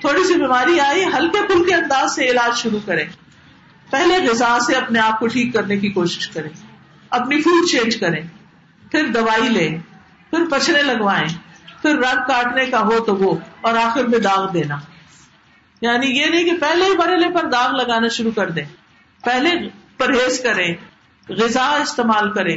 تھوڑی 0.00 0.24
سی 0.24 0.34
بیماری 0.34 0.80
آئی، 0.80 1.04
ہلکے 1.04 1.38
پھلکے 1.46 1.74
انداز 1.74 2.14
سے 2.14 2.24
علاج 2.24 2.56
شروع 2.56 2.78
کریں۔ 2.86 3.04
پہلے 3.94 4.26
غذا 4.26 4.58
سے 4.66 4.74
اپنے 4.74 4.98
آپ 4.98 5.18
کو 5.18 5.26
ٹھیک 5.26 5.52
کرنے 5.54 5.76
کی 5.76 5.88
کوشش 5.88 6.28
کریں، 6.28 6.50
اپنی 7.10 7.40
فوڈ 7.42 7.68
چینج 7.70 7.96
کریں، 7.96 8.22
پھر 8.90 9.06
دوائی 9.06 9.48
لیں، 9.48 9.78
پھر 10.30 10.44
پچھنے 10.50 10.82
لگوائیں، 10.82 11.28
پھر 11.82 11.96
رگ 11.96 12.26
کاٹنے 12.26 12.66
کا 12.66 12.80
ہو 12.80 13.00
تو 13.00 13.16
وہ، 13.16 13.36
اور 13.60 13.74
آخر 13.76 14.04
میں 14.04 14.18
داغ 14.18 14.52
دینا۔ 14.52 14.76
یعنی 15.80 16.06
یہ 16.06 16.26
نہیں 16.26 16.44
کہ 16.44 16.56
پہلے 16.60 16.84
ہی 16.84 16.96
بریلے 16.96 17.28
پر 17.34 17.44
داغ 17.44 17.70
لگانا 17.72 18.08
شروع 18.08 18.30
کر 18.36 18.50
دیں۔ 18.50 18.64
پہلے 19.24 19.50
پرہیز 19.96 20.40
کریں، 20.42 20.74
غذا 21.28 21.70
استعمال 21.70 22.32
کریں، 22.32 22.56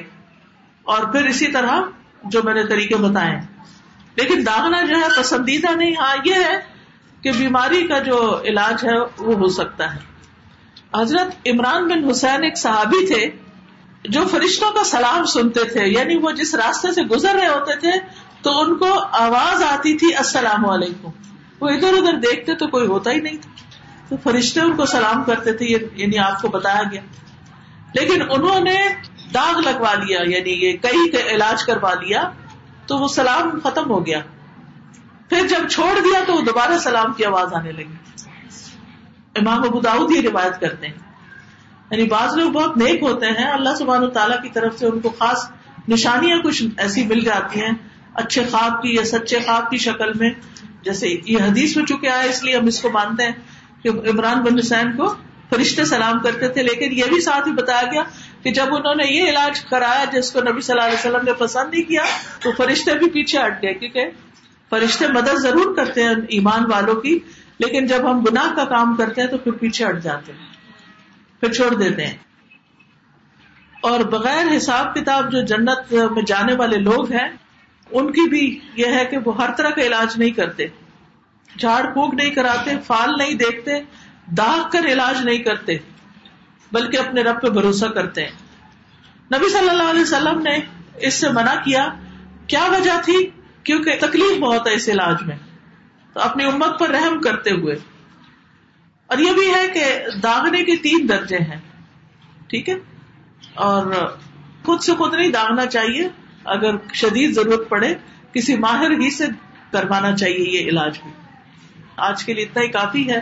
اور 0.83 1.07
پھر 1.11 1.25
اسی 1.25 1.47
طرح 1.47 1.81
جو 2.23 2.43
میں 2.43 2.53
نے 2.53 2.67
طریقے 2.67 2.95
بتائے 2.95 3.39
لیکن 4.15 4.45
داغنا 4.45 4.81
جو 4.81 4.95
ہے، 4.95 5.21
پسندیدہ 5.21 5.75
نہیں 5.75 5.95
ہاں 5.95 6.15
یہ 6.25 6.33
ہے 6.33 6.59
کہ 7.21 7.31
بیماری 7.31 7.87
کا 7.87 7.99
جو 7.99 8.41
علاج 8.43 8.85
ہے، 8.85 8.99
وہ 8.99 9.33
ہو 9.35 9.47
سکتا 9.47 9.95
ہے۔ 9.95 10.16
حضرت 10.99 11.47
عمران 11.47 11.87
بن 11.87 12.09
حسین 12.09 12.43
ایک 12.43 12.57
صحابی 12.57 13.07
تھے 13.07 13.31
جو 14.03 14.21
فرشتوں 14.31 14.71
کا 14.71 14.83
سلام 14.83 15.25
سنتے 15.25 15.63
تھے 15.63 15.85
یعنی 15.85 16.17
وہ 16.17 16.31
جس 16.31 16.55
راستے 16.55 16.93
سے 16.93 17.01
گزر 17.01 17.35
رہے 17.35 17.47
ہوتے 17.47 17.75
تھے 17.75 17.91
تو 18.41 18.59
ان 18.61 18.77
کو 18.77 18.99
آواز 19.11 19.63
آتی 19.63 19.97
تھی، 19.97 20.15
السلام 20.15 20.69
علیکم۔ 20.69 21.09
وہ 21.61 21.67
ادھر 21.69 21.93
ادھر 21.93 22.13
دیکھتے 22.13 22.55
تو 22.55 22.67
کوئی 22.67 22.87
ہوتا 22.87 23.11
ہی 23.11 23.21
نہیں 23.21 23.37
تھا۔ 23.41 23.51
تو 24.09 24.15
فرشتے 24.23 24.61
ان 24.61 24.75
کو 24.75 24.85
سلام 24.85 25.23
کرتے 25.23 25.53
تھے 25.53 25.65
یعنی 25.95 26.17
آپ 26.17 26.41
کو 26.41 26.47
بتایا 26.47 26.81
گیا۔ 26.91 27.01
لیکن 27.93 28.21
انہوں 28.29 28.59
نے 28.59 28.75
داغ 29.33 29.59
لگوا 29.59 29.93
لیا 29.93 30.19
یعنی 30.21 30.49
یہ 30.49 30.77
کئی 30.77 31.09
کا 31.09 31.29
علاج 31.29 31.63
کروا 31.63 31.93
لیا 31.93 32.31
تو 32.87 32.97
وہ 32.97 33.07
سلام 33.07 33.59
ختم 33.63 33.89
ہو 33.89 34.05
گیا۔ 34.05 34.19
پھر 35.29 35.47
جب 35.47 35.67
چھوڑ 35.67 35.99
دیا 35.99 36.19
تو 36.27 36.33
وہ 36.33 36.41
دوبارہ 36.41 36.77
سلام 36.77 37.13
کی 37.13 37.25
آواز 37.25 37.53
آنے 37.53 37.71
لگی۔ 37.71 37.96
امام 39.37 39.63
ابو 39.63 39.79
داؤد 39.79 40.11
یہ 40.11 40.21
روایت 40.21 40.61
کرتے 40.61 40.87
ہیں۔ 40.87 40.93
یعنی 41.91 42.03
بعض 42.03 42.37
لوگ 42.37 42.51
بہت 42.51 42.77
نیک 42.77 43.01
ہوتے 43.01 43.25
ہیں، 43.25 43.51
اللہ 43.51 43.75
سبحانہ 43.75 44.05
تعالیٰ 44.05 44.41
کی 44.41 44.49
طرف 44.49 44.79
سے 44.79 44.85
ان 44.85 44.99
کو 44.99 45.09
خاص 45.09 45.51
نشانیاں 45.89 46.39
کچھ 46.39 46.63
ایسی 46.77 47.05
مل 47.05 47.19
جاتی 47.19 47.61
ہیں 47.61 47.71
اچھے 48.13 48.43
خواب 48.51 48.81
کی 48.81 48.95
یا 48.95 49.05
سچے 49.05 49.39
خواب 49.45 49.69
کی 49.69 49.77
شکل 49.77 50.11
میں۔ 50.19 50.29
جیسے 50.81 51.07
یہ 51.25 51.37
حدیث 51.37 51.77
میں 51.77 51.85
چکے 51.85 52.09
آئے 52.09 52.29
اس 52.29 52.43
لیے 52.43 52.57
ہم 52.57 52.65
اس 52.65 52.81
کو 52.81 52.89
مانتے 52.89 53.23
ہیں 53.23 53.31
کہ 53.83 53.89
عمران 53.89 54.41
بن 54.41 54.59
حسین 54.59 54.91
کو 54.91 55.13
فرشتے 55.49 55.85
سلام 55.85 56.19
کرتے 56.19 56.47
تھے، 56.47 56.63
لیکن 56.63 56.89
یہ 56.91 57.03
بھی 57.09 57.21
ساتھ 57.21 57.47
ہی 57.47 57.53
بتایا 57.53 57.81
گیا 57.91 58.01
کہ 58.43 58.51
جب 58.51 58.75
انہوں 58.75 58.95
نے 58.95 59.03
یہ 59.13 59.29
علاج 59.29 59.59
کرایا 59.59 60.05
جس 60.11 60.31
کو 60.31 60.39
نبی 60.39 60.61
صلی 60.61 60.73
اللہ 60.73 60.87
علیہ 60.87 60.99
وسلم 60.99 61.25
نے 61.25 61.33
پسند 61.33 61.69
نہیں 61.73 61.83
کیا، 61.83 62.03
تو 62.39 62.51
فرشتے 62.57 62.97
بھی 62.97 63.09
پیچھے 63.09 63.39
ہٹ 63.39 63.63
گئے، 63.63 63.73
کیونکہ 63.73 64.05
فرشتے 64.69 65.07
مدد 65.07 65.35
ضرور 65.35 65.75
کرتے 65.75 66.03
ہیں 66.03 66.15
ایمان 66.29 66.71
والوں 66.71 66.95
کی۔ 66.95 67.19
لیکن 67.59 67.85
جب 67.85 68.11
ہم 68.11 68.23
گناہ 68.23 68.55
کا 68.55 68.65
کام 68.65 68.95
کرتے 68.95 69.21
ہیں 69.21 69.27
تو 69.27 69.37
پھر 69.37 69.51
پیچھے 69.51 69.85
ہٹ 69.85 70.03
جاتے 70.03 70.31
ہیں، 70.31 70.39
پھر 71.39 71.53
چھوڑ 71.53 71.73
دیتے 71.75 72.07
ہیں۔ 72.07 72.17
اور 73.81 73.99
بغیر 73.99 74.57
حساب 74.57 74.95
کتاب 74.95 75.31
جو 75.31 75.41
جنت 75.41 75.93
میں 75.93 76.23
جانے 76.23 76.53
والے 76.53 76.77
لوگ 76.77 77.11
ہیں، 77.11 77.29
ان 77.91 78.11
کی 78.11 78.29
بھی 78.29 78.59
یہ 78.75 78.85
ہے 78.85 79.05
کہ 79.05 79.17
وہ 79.25 79.41
ہر 79.41 79.51
طرح 79.51 79.69
کا 79.69 79.81
علاج 79.81 80.17
نہیں 80.17 80.31
کرتے۔ 80.31 80.67
جھاڑ 81.59 81.93
پھونک 81.93 82.13
نہیں 82.13 82.29
کراتے 82.29 82.71
فال 82.85 83.09
نہیں 83.17 83.33
دیکھتے، 83.33 83.71
داغ 84.25 84.69
کر 84.71 84.85
علاج 84.85 85.25
نہیں 85.25 85.37
کرتے، 85.37 85.77
بلکہ 86.71 86.97
اپنے 86.97 87.21
رب 87.21 87.41
پہ 87.41 87.49
بھروسہ 87.49 87.85
کرتے 87.85 88.23
ہیں۔ 88.23 88.31
نبی 89.33 89.49
صلی 89.49 89.69
اللہ 89.69 89.83
علیہ 89.83 90.01
وسلم 90.01 90.39
نے 90.39 90.57
اس 90.95 91.13
سے 91.13 91.29
منع 91.29 91.53
کیا۔ 91.63 91.89
کیا 92.47 92.63
وجہ 92.63 93.01
تھی؟ 93.05 93.29
کیونکہ 93.63 93.95
تکلیف 93.99 94.39
بہت 94.39 94.67
ہے 94.67 94.73
اس 94.73 94.89
علاج 94.89 95.15
میں۔ 95.25 95.35
تو 96.17 96.23
اپنی 96.23 96.43
امت 96.43 96.79
پر 96.79 96.89
رحم 96.89 97.21
کرتے 97.21 97.51
ہوئے۔ 97.51 97.75
اور 99.07 99.17
یہ 99.17 99.31
بھی 99.31 99.53
ہے 99.53 99.67
کہ 99.67 99.99
داغنے 100.23 100.63
کے 100.63 100.75
تین 100.75 101.09
درجے 101.09 101.37
ہیں، 101.37 101.59
ٹھیک 102.47 102.69
ہے؟ 102.69 102.75
اور 103.53 104.15
خود 104.65 104.81
سے 104.81 104.93
خود 104.93 105.13
نہیں 105.13 105.31
داغنا 105.31 105.65
چاہیے، 105.65 106.09
اگر 106.43 106.71
شدید 106.93 107.31
ضرورت 107.31 107.69
پڑے، 107.69 107.95
کسی 108.33 108.57
ماہر 108.57 108.91
ہی 108.91 109.11
سے 109.11 109.25
کروانا 109.71 110.15
چاہیے 110.15 110.61
یہ 110.61 110.69
علاج 110.69 110.99
بھی۔ 111.03 111.11
آج 111.97 112.23
کے 112.23 112.33
لیے 112.33 112.43
اتنا 112.43 112.63
ہی 112.63 112.67
کافی 112.67 113.11
ہے، 113.11 113.21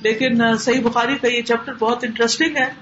لیکن 0.00 0.56
صحیح 0.56 0.80
بخاری 0.80 1.18
کا 1.18 1.28
یہ 1.28 1.42
چیپٹر 1.42 1.74
بہت 1.74 2.04
انٹرسٹنگ 2.04 2.56
ہے۔ 2.56 2.72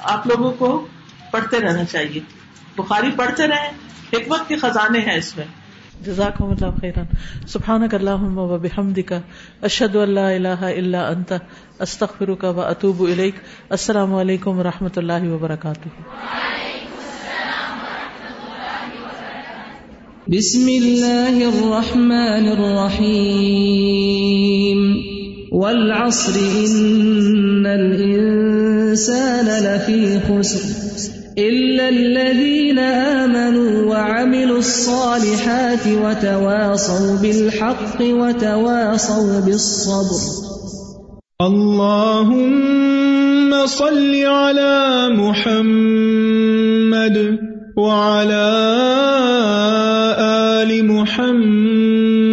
آپ 0.00 0.26
لوگوں 0.26 0.52
کو 0.52 0.86
پڑھتے 1.30 1.60
رہنا 1.60 1.84
چاہیے۔ 1.84 2.20
بخاری 2.76 3.10
پڑھتے 3.16 3.46
رہیں، 3.46 3.70
حکمت 4.12 4.48
کے 4.48 4.56
خزانے 4.56 4.98
ہیں 4.98 5.16
اس 5.16 5.36
میں۔ 5.36 5.44
جزاک 6.06 6.42
اللہ 6.42 6.80
خیران 6.80 7.04
سبحان 7.46 7.86
اللہ 7.92 8.10
و 8.10 8.58
بحمدک. 8.58 9.12
اشد 9.62 9.96
اللہ 9.96 10.20
الہ 10.20 10.48
الا 10.48 11.08
انت. 11.08 11.32
استغفرک 11.78 12.44
و 12.44 12.60
اتوب 12.60 13.02
الیک. 13.02 13.34
السلام 13.70 14.14
علیکم 14.14 14.58
و 14.58 14.62
رحمۃ 14.62 14.88
اللہ 14.96 15.28
وبرکاتہ. 15.28 15.88
بسم 20.28 20.66
اللہ 20.66 21.28
الرحمن 21.28 22.54
الرحیم. 22.58 24.96
والعصر، 25.52 26.38
ان 26.38 27.66
الانسان 27.66 29.46
لفی 29.46 30.18
خسر. 30.26 30.90
إلا 31.38 31.88
الذين 31.88 32.78
آمنوا 32.78 33.86
وعملوا 33.86 34.58
الصالحات 34.58 35.86
وتواصوا 35.86 37.16
بالحق 37.22 38.00
وتواصوا 38.00 39.40
بالصبر. 39.40 40.20
اللهم 41.40 42.70
صل 43.66 44.14
على 44.24 45.08
محمد 45.16 46.36
وعلى 47.76 48.48
آل 50.60 50.84
محمد 50.84 52.30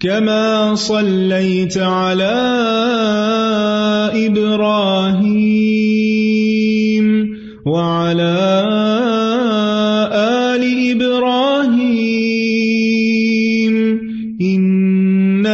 كما 0.00 0.74
صليت 0.74 1.78
على 1.78 2.36
إبراهيم 4.12 5.11